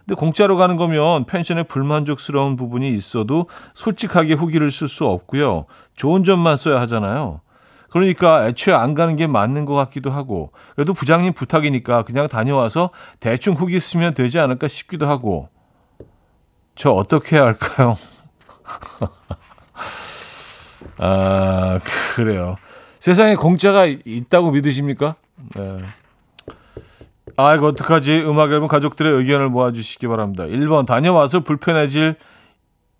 근데 0.05 0.19
공짜로 0.19 0.57
가는 0.57 0.75
거면 0.75 1.25
펜션에 1.25 1.63
불만족스러운 1.63 2.55
부분이 2.55 2.89
있어도 2.89 3.47
솔직하게 3.73 4.33
후기를 4.33 4.69
쓸 4.69 4.87
수 4.87 5.05
없고요. 5.05 5.65
좋은 5.95 6.23
점만 6.23 6.57
써야 6.57 6.81
하잖아요. 6.81 7.41
그러니까 7.89 8.47
애초에 8.47 8.73
안 8.73 8.95
가는 8.95 9.15
게 9.15 9.27
맞는 9.27 9.65
것 9.65 9.75
같기도 9.75 10.11
하고 10.11 10.51
그래도 10.75 10.93
부장님 10.93 11.33
부탁이니까 11.33 12.03
그냥 12.03 12.27
다녀와서 12.27 12.89
대충 13.19 13.53
후기 13.53 13.79
쓰면 13.79 14.15
되지 14.15 14.39
않을까 14.39 14.67
싶기도 14.67 15.07
하고 15.07 15.49
저 16.75 16.89
어떻게 16.89 17.35
해야 17.35 17.45
할까요? 17.45 17.97
아 20.99 21.79
그래요. 22.15 22.55
세상에 22.99 23.35
공짜가 23.35 23.85
있다고 23.85 24.51
믿으십니까? 24.51 25.15
네. 25.55 25.77
아, 27.35 27.55
이거 27.55 27.67
어떡하지? 27.67 28.21
음악 28.27 28.51
앨범 28.51 28.67
가족들의 28.67 29.11
의견을 29.11 29.49
모아주시기 29.49 30.07
바랍니다. 30.07 30.43
1번, 30.43 30.85
다녀와서 30.85 31.39
불편해질 31.39 32.15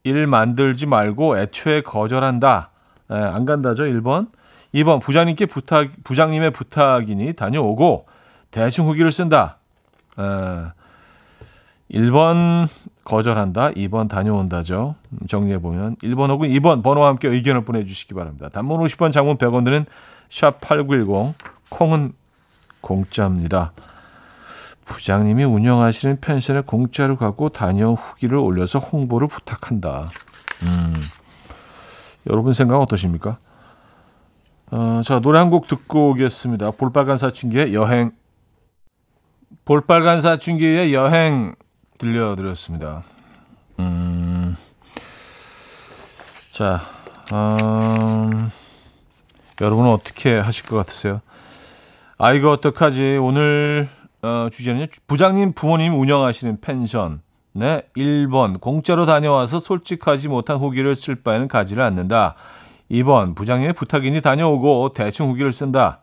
일 0.06 0.28
만들지 0.28 0.86
말고 0.86 1.38
애초에 1.38 1.82
거절한다. 1.82 2.69
네, 3.10 3.15
안 3.15 3.46
간다죠, 3.46 3.84
1번. 3.84 4.30
2번, 4.74 5.02
부장님께 5.02 5.46
부탁, 5.46 5.89
부장님의 6.04 6.52
부탁이니 6.52 7.34
다녀오고 7.34 8.08
대충 8.50 8.88
후기를 8.88 9.12
쓴다. 9.12 9.58
에, 10.17 10.72
1번, 11.91 12.67
거절한다. 13.04 13.72
2번, 13.72 14.10
다녀온다죠. 14.10 14.96
정리해보면 15.28 15.98
1번 15.98 16.30
혹은 16.32 16.50
2번 16.50 16.82
번호와 16.82 17.10
함께 17.10 17.28
의견을 17.28 17.65
보내주시기 17.65 18.15
바랍니다. 18.15 18.50
단문 18.50 18.82
50원, 18.82 19.12
장문 19.12 19.38
100원 19.38 19.63
드는 19.63 19.86
샵8910, 20.30 21.34
콩은 21.69 22.13
공짜입니다. 22.82 23.74
부장님이 24.86 25.43
운영하시는 25.43 26.19
펜션에 26.22 26.62
공짜로 26.62 27.15
가고 27.17 27.50
다녀온 27.50 27.96
후기를 27.96 28.38
올려서 28.38 28.80
홍보를 28.80 29.28
부탁한다. 29.28 30.10
음. 30.63 30.93
여러분 32.30 32.54
생각 32.54 32.80
어떠십니까? 32.80 33.38
어, 34.72 35.02
자, 35.04 35.19
노래 35.19 35.39
한 35.39 35.50
곡 35.50 35.67
듣고 35.67 36.12
오겠습니다. 36.12 36.72
볼빨간 36.72 37.17
사춘기의 37.17 37.74
여행. 37.74 38.12
볼빨간 39.65 40.19
사춘기의 40.22 40.93
여행 40.93 41.56
들려드렸습니다. 41.98 43.04
음. 43.80 44.56
자, 46.52 46.82
음, 47.32 48.50
여러분은 49.62 49.91
어떻게 49.91 50.38
하실 50.38 50.65
것 50.67 50.76
같으세요? 50.78 51.22
아, 52.17 52.34
이거 52.34 52.52
어떡하지? 52.52 53.17
오늘 53.22 53.89
어, 54.23 54.47
주제는요. 54.49 54.86
부장님 55.05 55.51
부모님 55.53 55.95
운영하시는 55.99 56.62
펜션. 56.62 57.21
네, 57.55 57.83
1번 57.95 58.59
공짜로 58.59 59.05
다녀와서 59.05 59.59
솔직하지 59.59 60.29
못한 60.29 60.57
후기를 60.57 60.95
쓸 60.95 61.15
바에는 61.15 61.47
가지를 61.47 61.83
않는다. 61.83 62.36
2번 62.89 63.36
부장님의 63.36 63.73
부탁이니 63.73 64.21
다녀오고 64.21 64.93
대충 64.93 65.29
후기를 65.29 65.51
쓴다. 65.51 65.99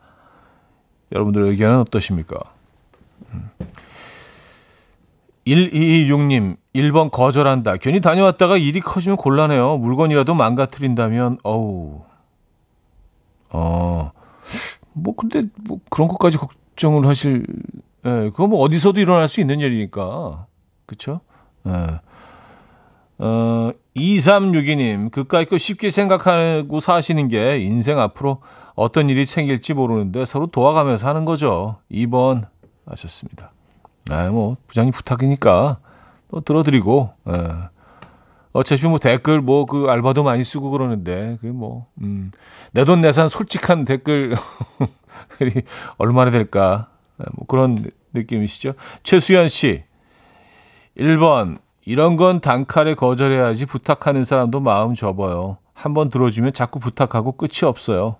여러분들의 1.11 1.49
의견은 1.49 1.79
어떠십니까? 1.81 2.37
1226님, 5.47 6.57
1번 6.75 7.11
거절한다. 7.11 7.77
괜히 7.77 7.99
다녀왔다가 7.99 8.57
일이 8.57 8.79
커지면 8.79 9.17
곤란해요. 9.17 9.77
물건이라도 9.79 10.35
망가뜨린다면, 10.35 11.39
어우. 11.43 12.03
어, 13.49 14.11
뭐, 14.93 15.15
근데, 15.15 15.43
뭐, 15.67 15.79
그런 15.89 16.07
것까지 16.07 16.37
걱정을 16.37 17.07
하실 17.07 17.45
예, 18.05 18.09
그거 18.31 18.47
뭐 18.47 18.59
어디서도 18.61 18.99
일어날 18.99 19.27
수 19.29 19.41
있는 19.41 19.59
일이니까. 19.59 20.45
그쵸? 20.85 21.21
예. 21.67 21.99
어, 23.19 23.71
2362님, 23.95 25.11
그까이 25.11 25.45
거 25.45 25.57
쉽게 25.57 25.89
생각하고 25.91 26.79
사시는 26.79 27.27
게 27.27 27.59
인생 27.59 27.99
앞으로 27.99 28.41
어떤 28.73 29.09
일이 29.09 29.25
생길지 29.25 29.73
모르는데 29.75 30.25
서로 30.25 30.47
도와가면서 30.47 31.07
하는 31.07 31.25
거죠. 31.25 31.77
2번 31.91 32.47
하셨습니다. 32.87 33.51
아, 34.09 34.27
뭐, 34.29 34.57
부장님 34.67 34.91
부탁이니까 34.93 35.77
또 36.31 36.41
들어드리고, 36.41 37.11
예. 37.29 37.33
어차피 38.53 38.85
뭐 38.87 38.97
댓글 38.99 39.39
뭐 39.39 39.65
그 39.65 39.85
알바도 39.87 40.23
많이 40.23 40.43
쓰고 40.43 40.71
그러는데, 40.71 41.37
그 41.41 41.45
뭐, 41.47 41.85
음, 42.01 42.31
내 42.73 42.83
돈 42.85 43.01
내산 43.01 43.29
솔직한 43.29 43.85
댓글 43.85 44.35
얼마나 45.99 46.31
될까. 46.31 46.87
네, 47.21 47.25
뭐 47.35 47.45
그런 47.47 47.91
느낌이시죠. 48.13 48.73
최수연 49.03 49.47
씨. 49.47 49.83
1번. 50.97 51.59
이런 51.85 52.15
건 52.15 52.41
단칼에 52.41 52.93
거절해야지 52.95 53.65
부탁하는 53.65 54.23
사람도 54.23 54.59
마음 54.59 54.93
접어요. 54.93 55.57
한번 55.73 56.09
들어주면 56.09 56.53
자꾸 56.53 56.79
부탁하고 56.79 57.33
끝이 57.33 57.65
없어요. 57.65 58.17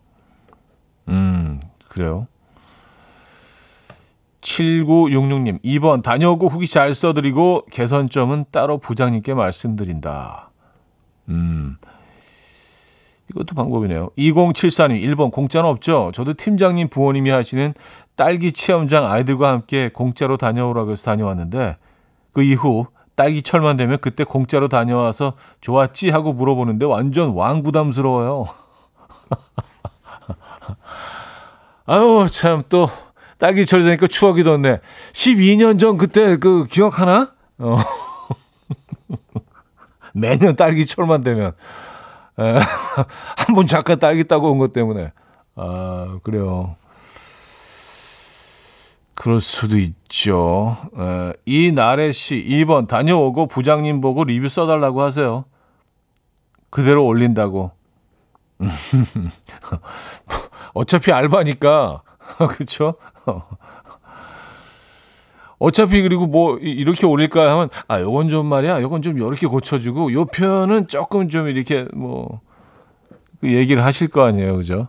음, 1.10 1.60
그래요. 1.88 2.28
7966님, 4.42 5.62
2번, 5.64 6.02
다녀오고 6.02 6.48
후기 6.48 6.68
잘 6.68 6.96
써드리고 6.96 7.66
개선점은 7.72 8.46
따로 8.52 8.80
부장님께 8.80 9.36
말씀드린다. 9.36 10.50
음, 11.30 11.78
이것도 13.30 13.56
방법이네요. 13.56 14.10
2074님, 14.18 15.02
1번, 15.04 15.32
공짜는 15.32 15.70
없죠? 15.70 16.12
저도 16.14 16.34
팀장님 16.34 16.90
부모님이 16.90 17.30
하시는 17.30 17.74
딸기 18.16 18.52
체험장 18.52 19.06
아이들과 19.10 19.50
함께 19.50 19.90
공짜로 19.94 20.38
다녀오라고 20.38 20.92
해서 20.92 21.04
다녀왔는데 21.06 21.78
그 22.34 22.44
이후 22.44 22.86
딸기철만 23.16 23.78
되면 23.78 23.98
그때 24.00 24.24
공짜로 24.24 24.68
다녀와서 24.68 25.34
좋았지 25.62 26.10
하고 26.12 26.34
물어보는데 26.34 26.86
완전 26.86 27.30
왕부담스러워요. 27.34 28.46
아유 31.86 32.28
참 32.32 32.64
또 32.70 32.90
딸기철 33.38 33.84
되니까 33.84 34.08
추억이 34.08 34.44
돋네. 34.44 34.80
12년 35.14 35.80
전 35.80 35.98
그때 35.98 36.38
그 36.38 36.66
기억하나? 36.66 37.32
어. 37.58 37.78
매년 40.14 40.56
딸기철만 40.56 41.24
되면 41.24 41.54
한 42.36 43.56
번 43.56 43.66
잠깐 43.68 44.00
딸기 44.00 44.26
따고 44.26 44.52
온 44.52 44.60
것 44.60 44.74
때문에 44.74 45.12
아 45.56 46.20
그래요. 46.24 46.76
그럴 49.22 49.40
수도 49.40 49.78
있죠. 49.78 50.76
에, 50.98 51.34
이나래 51.46 52.12
씨 52.12 52.44
2번 52.44 52.88
다녀오고 52.88 53.46
부장님 53.46 54.02
보고 54.02 54.24
리뷰 54.24 54.50
써달라고 54.50 55.04
하세요. 55.04 55.46
그대로 56.72 57.06
올린다고. 57.06 57.70
어차피 60.74 61.12
알바니까 61.12 62.02
그렇죠. 62.50 62.96
어차피 65.60 66.02
그리고 66.02 66.26
뭐 66.26 66.58
이렇게 66.58 67.06
올릴까 67.06 67.52
하면 67.52 67.70
아 67.88 68.02
요건 68.02 68.30
좀 68.30 68.48
말이야 68.48 68.82
요건 68.82 69.04
좀 69.04 69.18
이렇게 69.18 69.46
고쳐주고 69.46 70.14
요 70.14 70.26
표현은 70.26 70.88
조금 70.88 71.30
좀 71.30 71.48
이렇게 71.48 71.86
뭐 71.94 72.42
그 73.42 73.52
얘기를 73.52 73.84
하실 73.84 74.08
거 74.08 74.24
아니에요 74.24 74.56
그죠 74.56 74.88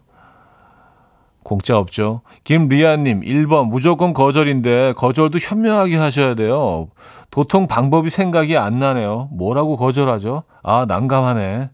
공짜 1.43 1.79
없죠. 1.79 2.23
김리아님, 2.45 3.21
1번, 3.23 3.69
무조건 3.69 4.13
거절인데, 4.13 4.95
거절도 4.95 5.39
현명하게 5.39 5.97
하셔야 5.97 6.35
돼요. 6.35 6.89
도통 7.31 7.67
방법이 7.67 8.11
생각이 8.11 8.57
안 8.57 8.79
나네요. 8.79 9.29
뭐라고 9.33 9.77
거절하죠? 9.77 10.45
아, 10.63 10.85
난감하네. 10.87 11.71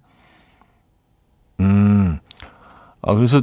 음, 1.60 2.18
아, 3.02 3.14
그래서 3.14 3.42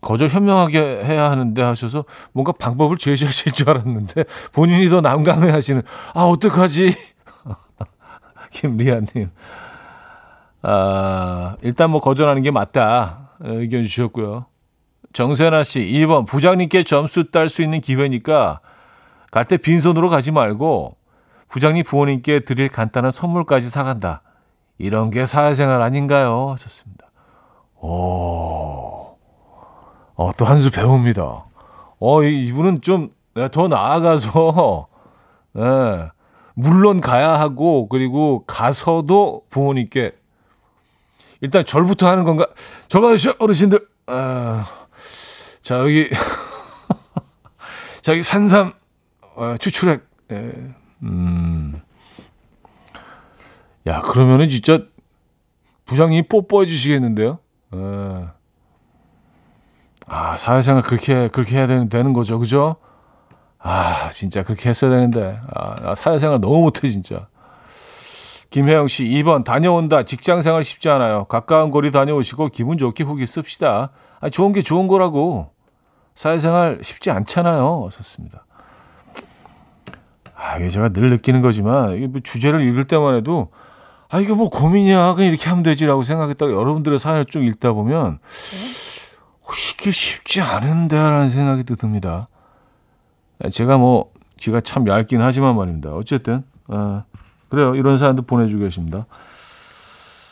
거절 0.00 0.28
현명하게 0.28 0.78
해야 1.04 1.30
하는데 1.30 1.60
하셔서 1.60 2.04
뭔가 2.32 2.52
방법을 2.52 2.98
제시하실 2.98 3.52
줄 3.52 3.70
알았는데 3.70 4.24
본인이 4.52 4.88
더 4.88 5.00
난감해 5.00 5.50
하시는, 5.50 5.82
아, 6.14 6.24
어떡하지? 6.24 6.94
김리아님. 8.50 9.30
아, 10.62 11.56
일단 11.62 11.90
뭐 11.90 12.00
거절하는 12.00 12.42
게 12.42 12.50
맞다. 12.50 13.30
의견 13.40 13.86
주셨고요. 13.86 14.46
정세나 15.12 15.64
씨, 15.64 15.80
2번. 15.80 16.26
부장님께 16.26 16.84
점수 16.84 17.30
딸 17.30 17.48
수 17.48 17.62
있는 17.62 17.80
기회니까 17.80 18.60
갈 19.30 19.44
때 19.44 19.56
빈손으로 19.56 20.08
가지 20.10 20.30
말고 20.30 20.96
부장님 21.48 21.84
부모님께 21.84 22.40
드릴 22.40 22.68
간단한 22.68 23.10
선물까지 23.10 23.68
사간다. 23.70 24.22
이런 24.78 25.10
게 25.10 25.26
사회생활 25.26 25.82
아닌가요? 25.82 26.50
하셨습니다. 26.50 27.06
오, 27.80 29.16
어, 30.14 30.30
또 30.36 30.44
한 30.44 30.60
수 30.60 30.70
배웁니다. 30.70 31.44
어, 32.00 32.22
이분은 32.22 32.80
좀 32.82 33.10
더 33.52 33.68
나아가서, 33.68 34.88
예, 35.58 36.10
물론 36.54 37.00
가야 37.00 37.38
하고, 37.38 37.88
그리고 37.88 38.42
가서도 38.48 39.42
부모님께 39.48 40.10
일단 41.40 41.64
절부터 41.64 42.08
하는 42.08 42.24
건가? 42.24 42.48
저 42.88 43.00
봐주시오, 43.00 43.34
어르신들. 43.38 43.86
아, 44.08 44.64
자, 45.68 45.80
여기, 45.80 46.08
저기 48.00 48.22
산삼, 48.22 48.72
어, 49.36 49.54
추출액. 49.60 50.02
예, 50.32 50.50
음. 51.02 51.82
야, 53.86 54.00
그러면은 54.00 54.48
진짜 54.48 54.80
부장님이 55.84 56.26
뽀뽀해 56.26 56.64
주시겠는데요? 56.64 57.38
예. 57.74 58.28
아, 60.06 60.38
사회생활 60.38 60.82
그렇게, 60.84 61.28
그렇게 61.28 61.58
해야 61.58 61.66
되는, 61.66 61.90
되는 61.90 62.14
거죠. 62.14 62.38
그죠? 62.38 62.76
아, 63.58 64.08
진짜 64.08 64.42
그렇게 64.42 64.70
했어야 64.70 64.90
되는데. 64.90 65.38
아, 65.54 65.94
사회생활 65.94 66.40
너무 66.40 66.62
못해, 66.62 66.88
진짜. 66.88 67.28
김혜영 68.48 68.88
씨, 68.88 69.04
2번, 69.04 69.44
다녀온다. 69.44 70.04
직장 70.04 70.40
생활 70.40 70.64
쉽지 70.64 70.88
않아요. 70.88 71.24
가까운 71.24 71.70
거리 71.70 71.90
다녀오시고 71.90 72.48
기분 72.48 72.78
좋게 72.78 73.04
후기 73.04 73.26
씁시다. 73.26 73.90
아, 74.20 74.30
좋은 74.30 74.54
게 74.54 74.62
좋은 74.62 74.88
거라고. 74.88 75.57
사회생활 76.18 76.80
쉽지 76.82 77.12
않잖아요. 77.12 77.88
썼습니다. 77.92 78.44
아, 80.34 80.56
이게 80.56 80.68
제가 80.68 80.88
늘 80.88 81.10
느끼는 81.10 81.42
거지만, 81.42 81.94
이게 81.94 82.08
뭐 82.08 82.20
주제를 82.20 82.60
읽을 82.62 82.88
때만 82.88 83.14
해도, 83.14 83.52
아, 84.08 84.18
이게 84.18 84.32
뭐 84.32 84.48
고민이야. 84.48 85.14
그냥 85.14 85.30
이렇게 85.30 85.48
하면 85.48 85.62
되지라고 85.62 86.02
생각했다가 86.02 86.50
여러분들의 86.50 86.98
사연을 86.98 87.24
쭉 87.26 87.44
읽다 87.44 87.72
보면, 87.72 88.18
어, 89.42 89.48
이게 89.72 89.92
쉽지 89.92 90.40
않은데라는 90.40 91.28
생각이 91.28 91.62
또 91.62 91.76
듭니다. 91.76 92.26
제가 93.52 93.78
뭐, 93.78 94.10
귀가 94.38 94.60
참 94.60 94.88
얇긴 94.88 95.22
하지만 95.22 95.54
말입니다. 95.54 95.92
어쨌든, 95.92 96.42
아, 96.66 97.04
그래요. 97.48 97.76
이런 97.76 97.96
사연도 97.96 98.22
보내주고 98.22 98.64
계십니다. 98.64 99.06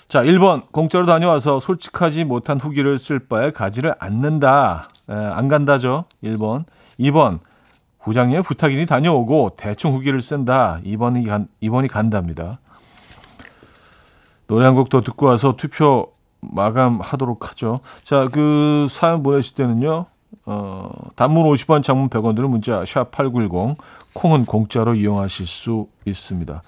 자, 0.08 0.24
1번. 0.24 0.72
공짜로 0.72 1.06
다녀와서 1.06 1.60
솔직하지 1.60 2.24
못한 2.24 2.58
후기를 2.58 2.98
쓸 2.98 3.20
바에 3.20 3.52
가지를 3.52 3.94
않는다. 4.00 4.88
에, 5.08 5.14
안 5.14 5.48
간다죠. 5.48 6.04
1번. 6.22 6.64
2번. 6.98 7.40
부장님의 8.02 8.42
부탁이니 8.44 8.86
다녀오고 8.86 9.54
대충 9.56 9.92
후기를 9.94 10.20
쓴다. 10.20 10.80
2번이, 10.84 11.26
간, 11.26 11.48
2번이 11.62 11.88
간답니다. 11.90 12.60
노래 14.46 14.64
한 14.64 14.74
곡 14.76 14.88
더 14.90 15.00
듣고 15.00 15.26
와서 15.26 15.56
투표 15.56 16.12
마감하도록 16.40 17.48
하죠. 17.50 17.80
자, 18.04 18.28
그 18.30 18.86
사연 18.88 19.24
보내실 19.24 19.56
때는요. 19.56 20.06
어, 20.44 20.90
단문 21.16 21.44
50원, 21.46 21.82
장문 21.82 22.08
100원 22.08 22.36
들은 22.36 22.48
문자 22.50 22.84
샵 22.84 23.10
8910 23.10 23.76
콩은 24.14 24.44
공짜로 24.44 24.94
이용하실 24.94 25.46
수 25.48 25.88
있습니다. 26.04 26.62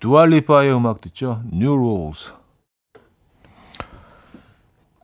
두알리파의 0.00 0.74
음악 0.74 1.02
듣죠. 1.02 1.42
New 1.52 1.74
Rules. 1.74 2.32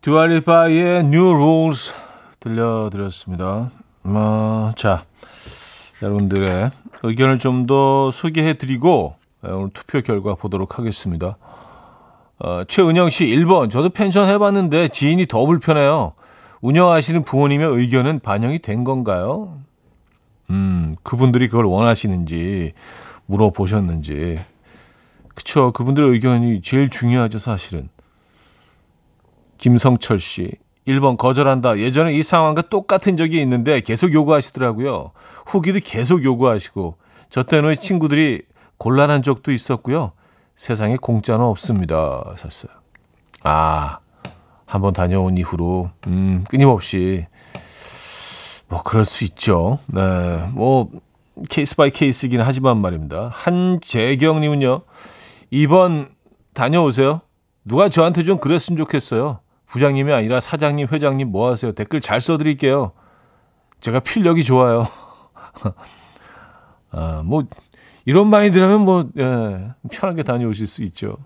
두알리파의 0.01 1.01
New 1.01 1.35
Rules 1.35 1.93
들려드렸습니다. 2.41 3.71
어, 4.05 4.73
자, 4.77 5.05
여러분들의 6.03 6.71
의견을 7.03 7.39
좀 7.39 7.67
더 7.67 8.11
소개해드리고 8.11 9.15
오늘 9.43 9.71
투표 9.73 10.01
결과 10.01 10.35
보도록 10.35 10.79
하겠습니다. 10.79 11.37
어, 12.39 12.65
최은영 12.67 13.11
씨 13.11 13.27
1번 13.27 13.71
저도 13.71 13.91
펜션 13.91 14.27
해봤는데 14.29 14.89
지인이 14.89 15.27
더 15.27 15.45
불편해요. 15.45 16.15
운영하시는 16.63 17.23
부모님의 17.25 17.67
의견은 17.69 18.21
반영이 18.21 18.61
된 18.61 18.85
건가요? 18.85 19.59
음, 20.51 20.97
그분들이 21.03 21.49
그걸 21.49 21.67
원하시는지 21.67 22.73
물어보셨는지 23.27 24.41
그쵸. 25.35 25.73
그분들의 25.73 26.11
의견이 26.11 26.61
제일 26.61 26.91
중요하죠, 26.91 27.39
사실은. 27.39 27.89
김성철 29.59 30.19
씨. 30.19 30.51
1번 30.91 31.17
거절한다. 31.17 31.79
예전에 31.79 32.13
이 32.13 32.23
상황과 32.23 32.63
똑같은 32.63 33.17
적이 33.17 33.41
있는데 33.43 33.81
계속 33.81 34.13
요구하시더라고요. 34.13 35.13
후기도 35.47 35.79
계속 35.83 36.25
요구하시고 36.25 36.97
저 37.29 37.43
때문에 37.43 37.77
친구들이 37.77 38.43
곤란한 38.79 39.23
적도 39.23 39.53
있었고요. 39.53 40.13
세상에 40.55 40.97
공짜는 40.97 41.45
없습니다. 41.45 42.23
하셨어요. 42.27 42.73
아, 43.43 43.99
한번 44.67 44.93
다녀온 44.93 45.37
이후로 45.37 45.91
음, 46.07 46.45
끊임없이 46.49 47.27
뭐 48.69 48.83
그럴 48.83 49.05
수 49.05 49.25
있죠. 49.25 49.79
네. 49.87 50.49
뭐 50.53 50.91
case 51.49 51.75
by 51.77 51.91
case이긴 51.91 52.41
하지만 52.41 52.79
말입니다. 52.79 53.31
한재경 53.33 54.41
님은요. 54.41 54.83
2번 55.53 56.09
다녀오세요. 56.55 57.21
누가 57.65 57.89
저한테 57.89 58.23
좀 58.23 58.39
그랬으면 58.39 58.79
좋겠어요. 58.79 59.41
부장님이 59.71 60.13
아니라 60.13 60.41
사장님, 60.41 60.89
회장님 60.91 61.31
뭐 61.31 61.51
하세요? 61.51 61.73
댓글 61.73 62.01
잘 62.01 62.21
써드릴게요. 62.21 62.93
제가 63.79 64.01
필력이 64.01 64.45
좋아요. 64.45 64.85
아, 66.91 67.23
뭐, 67.25 67.45
이런 68.05 68.29
마인드라면 68.29 68.81
뭐, 68.81 69.09
예, 69.17 69.71
편하게 69.93 70.25
다녀오실 70.25 70.67
수 70.67 70.83
있죠. 70.85 71.17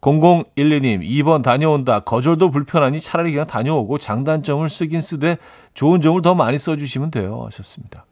0012님, 0.00 1.00
2번 1.02 1.44
다녀온다. 1.44 2.00
거절도 2.00 2.50
불편하니 2.50 3.00
차라리 3.00 3.30
그냥 3.30 3.46
다녀오고 3.46 3.98
장단점을 3.98 4.68
쓰긴 4.68 5.00
쓰되 5.00 5.38
좋은 5.74 6.00
점을 6.00 6.20
더 6.22 6.34
많이 6.34 6.58
써주시면 6.58 7.12
돼요. 7.12 7.44
하셨습니다. 7.46 8.04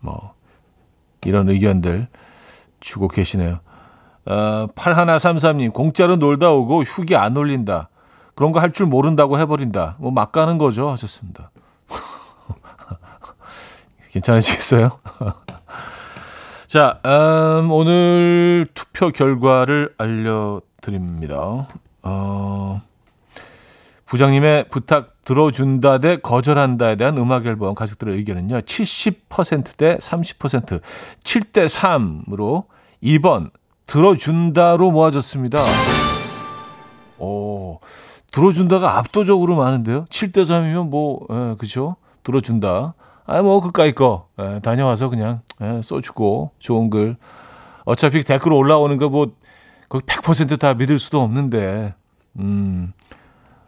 뭐, 0.00 0.34
이런 1.24 1.48
의견들 1.48 2.08
주고 2.80 3.06
계시네요. 3.06 3.60
어, 4.26 4.66
8133님, 4.74 5.72
공짜로 5.72 6.16
놀다 6.16 6.50
오고 6.50 6.82
휴게 6.82 7.14
안 7.14 7.36
올린다. 7.36 7.90
그런 8.34 8.52
거 8.52 8.60
할 8.60 8.72
줄 8.72 8.86
모른다고 8.86 9.38
해버린다. 9.38 9.96
뭐 9.98 10.10
막 10.10 10.32
가는 10.32 10.58
거죠. 10.58 10.90
하셨습니다. 10.90 11.50
괜찮으시겠어요? 14.12 14.90
자, 16.66 17.00
음, 17.04 17.70
오늘 17.70 18.66
투표 18.74 19.10
결과를 19.10 19.94
알려드립니다. 19.98 21.68
어, 22.02 22.82
부장님의 24.06 24.68
부탁 24.70 25.22
들어준다 25.24 25.98
대 25.98 26.16
거절한다에 26.16 26.96
대한 26.96 27.16
음악 27.18 27.46
앨범 27.46 27.74
가족들의 27.74 28.16
의견은요. 28.16 28.60
70%대 28.60 29.96
30%, 29.98 30.80
7대 31.22 31.66
3으로 32.26 32.64
2번 33.02 33.50
들어준다로 33.86 34.90
모아졌습니다. 34.90 35.58
오, 37.18 37.78
들어준다가 38.32 38.98
압도적으로 38.98 39.56
많은데요. 39.56 40.06
7대 40.06 40.42
3이면 40.42 40.88
뭐, 40.88 41.26
예, 41.30 41.54
그죠? 41.58 41.96
들어준다. 42.24 42.94
아, 43.26 43.42
뭐, 43.42 43.60
그까이 43.60 43.92
거. 43.92 44.26
예, 44.40 44.58
다녀와서 44.62 45.08
그냥, 45.10 45.42
예, 45.60 45.80
써주고, 45.82 46.50
좋은 46.58 46.90
글. 46.90 47.16
어차피 47.84 48.24
댓글 48.24 48.52
올라오는 48.52 48.96
거 48.96 49.08
뭐, 49.10 49.28
거의 49.88 50.00
100%다 50.02 50.74
믿을 50.74 50.98
수도 50.98 51.20
없는데, 51.22 51.94
음, 52.38 52.92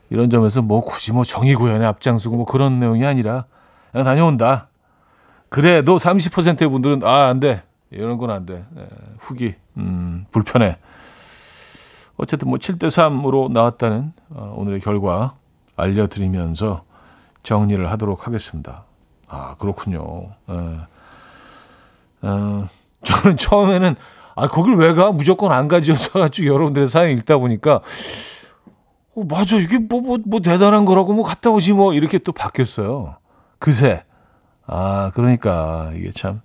이런 0.09 0.31
점에서 0.31 0.63
뭐 0.63 0.81
굳이 0.81 1.13
뭐 1.13 1.25
정의 1.25 1.55
구현에 1.55 1.85
앞장서고 1.85 2.37
뭐 2.37 2.47
그런 2.47 2.81
내용이 2.81 3.05
아니라, 3.05 3.45
그냥 3.93 4.05
다녀온다. 4.07 4.69
그래도 5.51 5.99
30%의 5.99 6.69
분들은, 6.71 7.05
아, 7.05 7.29
안 7.29 7.39
돼. 7.39 7.63
이런 7.91 8.17
건 8.17 8.31
안 8.31 8.47
돼. 8.47 8.65
예, 8.79 8.87
후기, 9.19 9.55
음, 9.77 10.25
불편해. 10.31 10.79
어쨌든 12.17 12.49
뭐 12.49 12.59
7대 12.59 12.87
3으로 12.87 13.51
나왔다는 13.51 14.13
어, 14.31 14.55
오늘의 14.57 14.81
결과 14.81 15.35
알려드리면서 15.77 16.85
정리를 17.43 17.91
하도록 17.91 18.27
하겠습니다. 18.27 18.85
아, 19.29 19.57
그렇군요. 19.59 20.29
예. 20.51 20.81
어, 22.23 22.69
저는 23.03 23.37
처음에는 23.37 23.97
아, 24.37 24.49
거길 24.49 24.75
왜 24.75 24.95
가? 24.95 25.13
무조건 25.13 25.53
안 25.53 25.69
가지. 25.69 25.95
서 25.95 26.19
가지고 26.19 26.49
여러분들의 26.49 26.89
사연 26.89 27.11
읽다 27.11 27.39
보니까 27.39 27.81
어, 29.15 29.25
맞아. 29.29 29.57
이게 29.57 29.79
뭐, 29.79 30.01
뭐, 30.01 30.19
뭐 30.25 30.41
대단한 30.41 30.85
거라고 30.85 31.13
뭐 31.13 31.25
갔다 31.25 31.51
오지 31.51 31.73
뭐 31.73 31.95
이렇게 31.95 32.19
또 32.19 32.33
바뀌었어요. 32.33 33.17
그새. 33.59 34.05
아, 34.67 35.11
그러니까 35.15 35.91
이게 35.95 36.11
참. 36.11 36.41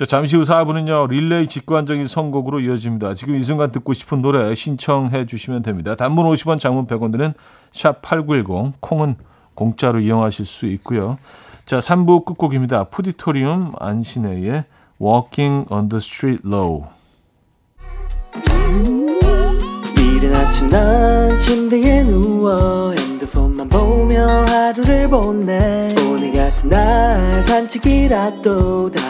자, 0.00 0.06
잠시 0.06 0.34
후 0.34 0.44
4부는요, 0.44 1.10
릴레이 1.10 1.46
직관적인 1.46 2.08
선곡으로 2.08 2.60
이어집니다. 2.60 3.12
지금 3.12 3.36
이 3.36 3.42
순간 3.42 3.70
듣고 3.70 3.92
싶은 3.92 4.22
노래 4.22 4.54
신청해 4.54 5.26
주시면 5.26 5.60
됩니다. 5.60 5.94
단문 5.94 6.24
50원, 6.24 6.58
장문 6.58 6.86
100원 6.86 7.12
드는 7.12 7.34
샵8910, 7.74 8.72
콩은 8.80 9.16
공짜로 9.54 10.00
이용하실 10.00 10.46
수 10.46 10.64
있고요. 10.68 11.18
자, 11.66 11.80
3부 11.80 12.24
끝곡입니다. 12.24 12.84
푸디토리움 12.84 13.72
안신혜의 13.78 14.64
Walking 14.98 15.70
on 15.70 15.90
the 15.90 15.98
Street 15.98 16.48
Low. 16.48 16.86
이른 19.98 20.34
아침 20.34 20.70
난 20.70 21.36
침대에 21.36 22.04
누워 22.04 22.92
핸드폰만 22.92 23.68
보며 23.68 24.46
하루를 24.48 25.10
보내 25.10 25.94
오늘 26.08 26.32
같은 26.32 26.70
날 26.70 27.44
산책이라도 27.44 28.90
다녀올까 28.92 29.09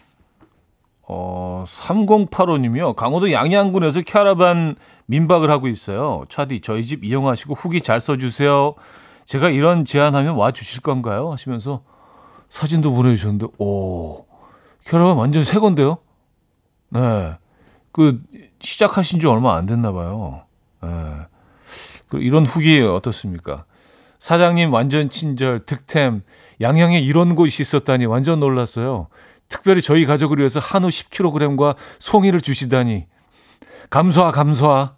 어, 1.13 1.65
3085님이요. 1.67 2.95
강원도 2.95 3.33
양양군에서 3.33 4.03
캐러반 4.03 4.77
민박을 5.07 5.51
하고 5.51 5.67
있어요. 5.67 6.23
차디, 6.29 6.61
저희 6.61 6.85
집 6.85 7.03
이용하시고 7.03 7.53
후기 7.53 7.81
잘 7.81 7.99
써주세요. 7.99 8.75
제가 9.25 9.49
이런 9.49 9.83
제안하면 9.83 10.35
와 10.35 10.51
주실 10.51 10.79
건가요? 10.79 11.29
하시면서 11.29 11.83
사진도 12.47 12.93
보내주셨는데, 12.93 13.47
오, 13.57 14.25
캐러반 14.85 15.17
완전 15.17 15.43
새 15.43 15.59
건데요? 15.59 15.97
네. 16.91 17.33
그, 17.91 18.21
시작하신 18.61 19.19
지 19.19 19.27
얼마 19.27 19.57
안 19.57 19.65
됐나 19.65 19.91
봐요. 19.91 20.43
네. 20.81 20.89
그, 22.07 22.19
이런 22.19 22.45
후기 22.45 22.79
어떻습니까? 22.79 23.65
사장님 24.19 24.71
완전 24.71 25.09
친절, 25.09 25.65
득템, 25.65 26.21
양양에 26.61 26.99
이런 26.99 27.35
곳이 27.35 27.63
있었다니 27.63 28.05
완전 28.05 28.39
놀랐어요. 28.39 29.07
특별히 29.51 29.81
저희 29.81 30.05
가족을 30.05 30.39
위해서 30.39 30.59
한우 30.59 30.87
10kg과 30.87 31.75
송이를 31.99 32.41
주시다니. 32.41 33.05
감소하, 33.89 34.31
감소하. 34.31 34.95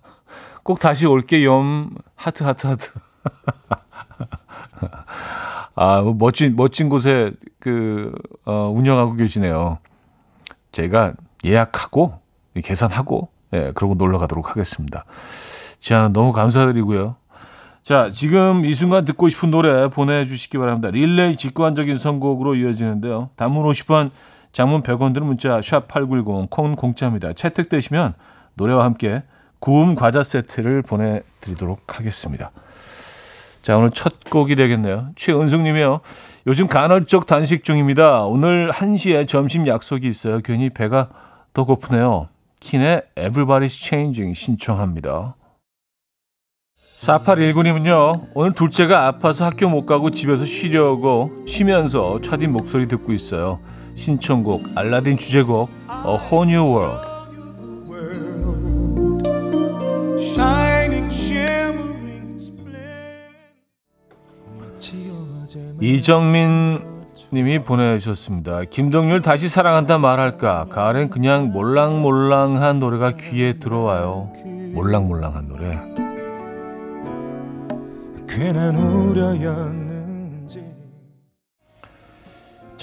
꼭 0.62 0.80
다시 0.80 1.08
올게요. 1.08 1.90
하트, 2.16 2.44
하트, 2.44 2.68
하트. 2.68 2.92
아, 5.76 6.02
뭐 6.02 6.16
멋진, 6.18 6.56
멋진 6.56 6.88
곳에 6.88 7.32
그, 7.60 8.14
어, 8.46 8.72
운영하고 8.74 9.16
계시네요. 9.16 9.80
제가 10.72 11.14
예약하고, 11.44 12.20
계산하고, 12.64 13.30
예, 13.54 13.72
그러고 13.74 13.96
놀러 13.96 14.20
가도록 14.20 14.52
하겠습니다. 14.52 15.06
제안은 15.80 16.14
너무 16.14 16.32
감사드리고요. 16.32 17.16
자, 17.82 18.12
지금 18.12 18.66
이 18.66 18.76
순간 18.76 19.04
듣고 19.04 19.30
싶은 19.30 19.50
노래 19.50 19.90
보내주시기 19.90 20.60
바랍니다. 20.60 20.92
릴레이 20.92 21.38
직관적인 21.38 21.98
선곡으로 21.98 22.56
이어지는데요. 22.56 23.32
단문 23.36 23.66
50원, 23.66 24.12
장문 24.54 24.84
100원 24.84 25.14
드는 25.14 25.28
문자 25.28 25.62
샵 25.62 25.88
8910, 25.88 26.50
콩 26.50 26.76
공짜입니다. 26.76 27.34
채택되시면 27.34 28.14
노래와 28.54 28.86
함께 28.86 29.24
구움 29.60 29.96
과자 29.96 30.24
세트를 30.24 30.84
보내드리도록 30.84 31.98
하겠습니다. 31.98 32.52
자, 33.64 33.78
오늘 33.78 33.92
첫 33.92 34.24
곡이 34.30 34.56
되겠네요. 34.56 35.10
최은숙 35.16 35.62
님이요. 35.62 36.02
요즘 36.48 36.68
간헐적 36.68 37.26
단식 37.26 37.64
중입니다. 37.64 38.26
오늘 38.26 38.70
1시에 38.72 39.28
점심 39.28 39.66
약속이 39.66 40.08
있어요. 40.08 40.42
괜히 40.42 40.70
배가 40.70 41.10
더 41.54 41.64
고프네요. 41.64 42.28
킨의 42.60 43.04
Everybody's 43.16 43.70
Changing 43.70 44.36
신청합니다. 44.38 45.36
4819님은요, 46.98 48.30
오늘 48.34 48.54
둘째가 48.54 49.08
아파서 49.08 49.46
학교 49.46 49.68
못 49.68 49.86
가고 49.86 50.12
집에서 50.12 50.46
쉬려고 50.46 51.44
쉬면서 51.48 52.22
차딘 52.22 52.52
목소리 52.52 52.88
듣고 52.88 53.14
있어요. 53.14 53.60
신청곡, 53.96 54.64
알라딘 54.76 55.18
주제곡, 55.18 55.70
A 55.90 56.18
Whole 56.18 56.52
New 56.52 56.66
World. 56.66 57.14
이정민 65.82 66.80
님이 67.34 67.64
보내주셨습니다. 67.64 68.64
김동률 68.70 69.22
다시 69.22 69.50
사랑한다 69.50 69.98
말할까? 69.98 70.68
가을엔 70.70 71.10
그냥 71.10 71.52
몰랑몰랑한 71.52 72.80
노래가 72.80 73.12
귀에 73.18 73.54
들어와요. 73.54 74.32
몰랑몰랑한 74.76 75.48
노래. 75.48 75.80
괜한 78.30 78.76
우려였 78.76 79.83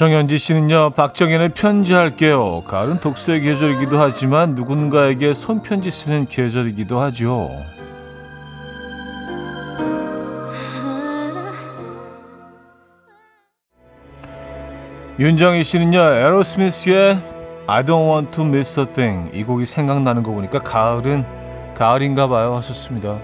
정현지 0.00 0.38
씨는요, 0.38 0.92
박정현의 0.96 1.50
편지할게요. 1.50 2.62
가을은 2.62 3.00
독서의 3.00 3.42
계절이기도 3.42 4.00
하지만 4.00 4.54
누군가에게 4.54 5.34
손편지 5.34 5.90
쓰는 5.90 6.24
계절이기도 6.24 6.98
하죠. 6.98 7.50
윤정희 15.18 15.64
씨는요, 15.64 16.00
에로스미스의 16.00 17.18
I 17.66 17.84
don't 17.84 18.10
want 18.10 18.30
to 18.30 18.46
miss 18.46 18.80
a 18.80 18.86
thing. 18.86 19.30
이 19.38 19.44
곡이 19.44 19.66
생각나는 19.66 20.22
거 20.22 20.32
보니까 20.32 20.60
가을은 20.60 21.26
가을인가 21.74 22.26
봐요. 22.26 22.56
하셨습니다. 22.56 23.18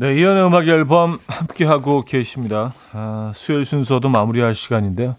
네, 0.00 0.14
이연의 0.14 0.46
음악 0.46 0.68
앨범 0.68 1.18
함께하고 1.26 2.02
계십니다. 2.02 2.72
아, 2.92 3.32
수요일 3.34 3.64
순서도 3.64 4.08
마무리할 4.08 4.54
시간인데요. 4.54 5.16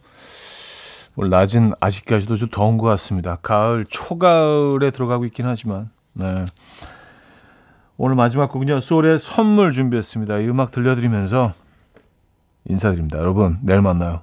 오늘 1.18 1.30
낮은 1.32 1.74
아직까지도 1.82 2.38
좀 2.38 2.48
더운 2.50 2.78
것 2.78 2.88
같습니다. 2.88 3.36
가을, 3.42 3.86
초가을에 3.90 4.92
들어가고 4.92 5.26
있긴 5.26 5.48
하지만, 5.48 5.90
네. 6.14 6.46
오늘 7.98 8.16
마지막 8.16 8.50
곡은요, 8.54 8.80
소울의 8.80 9.20
선물 9.20 9.74
준비했습니다. 9.74 10.40
이 10.40 10.48
음악 10.48 10.72
들려드리면서 10.72 11.52
인사드립니다. 12.70 13.18
여러분, 13.18 13.58
내일 13.62 13.82
만나요. 13.82 14.22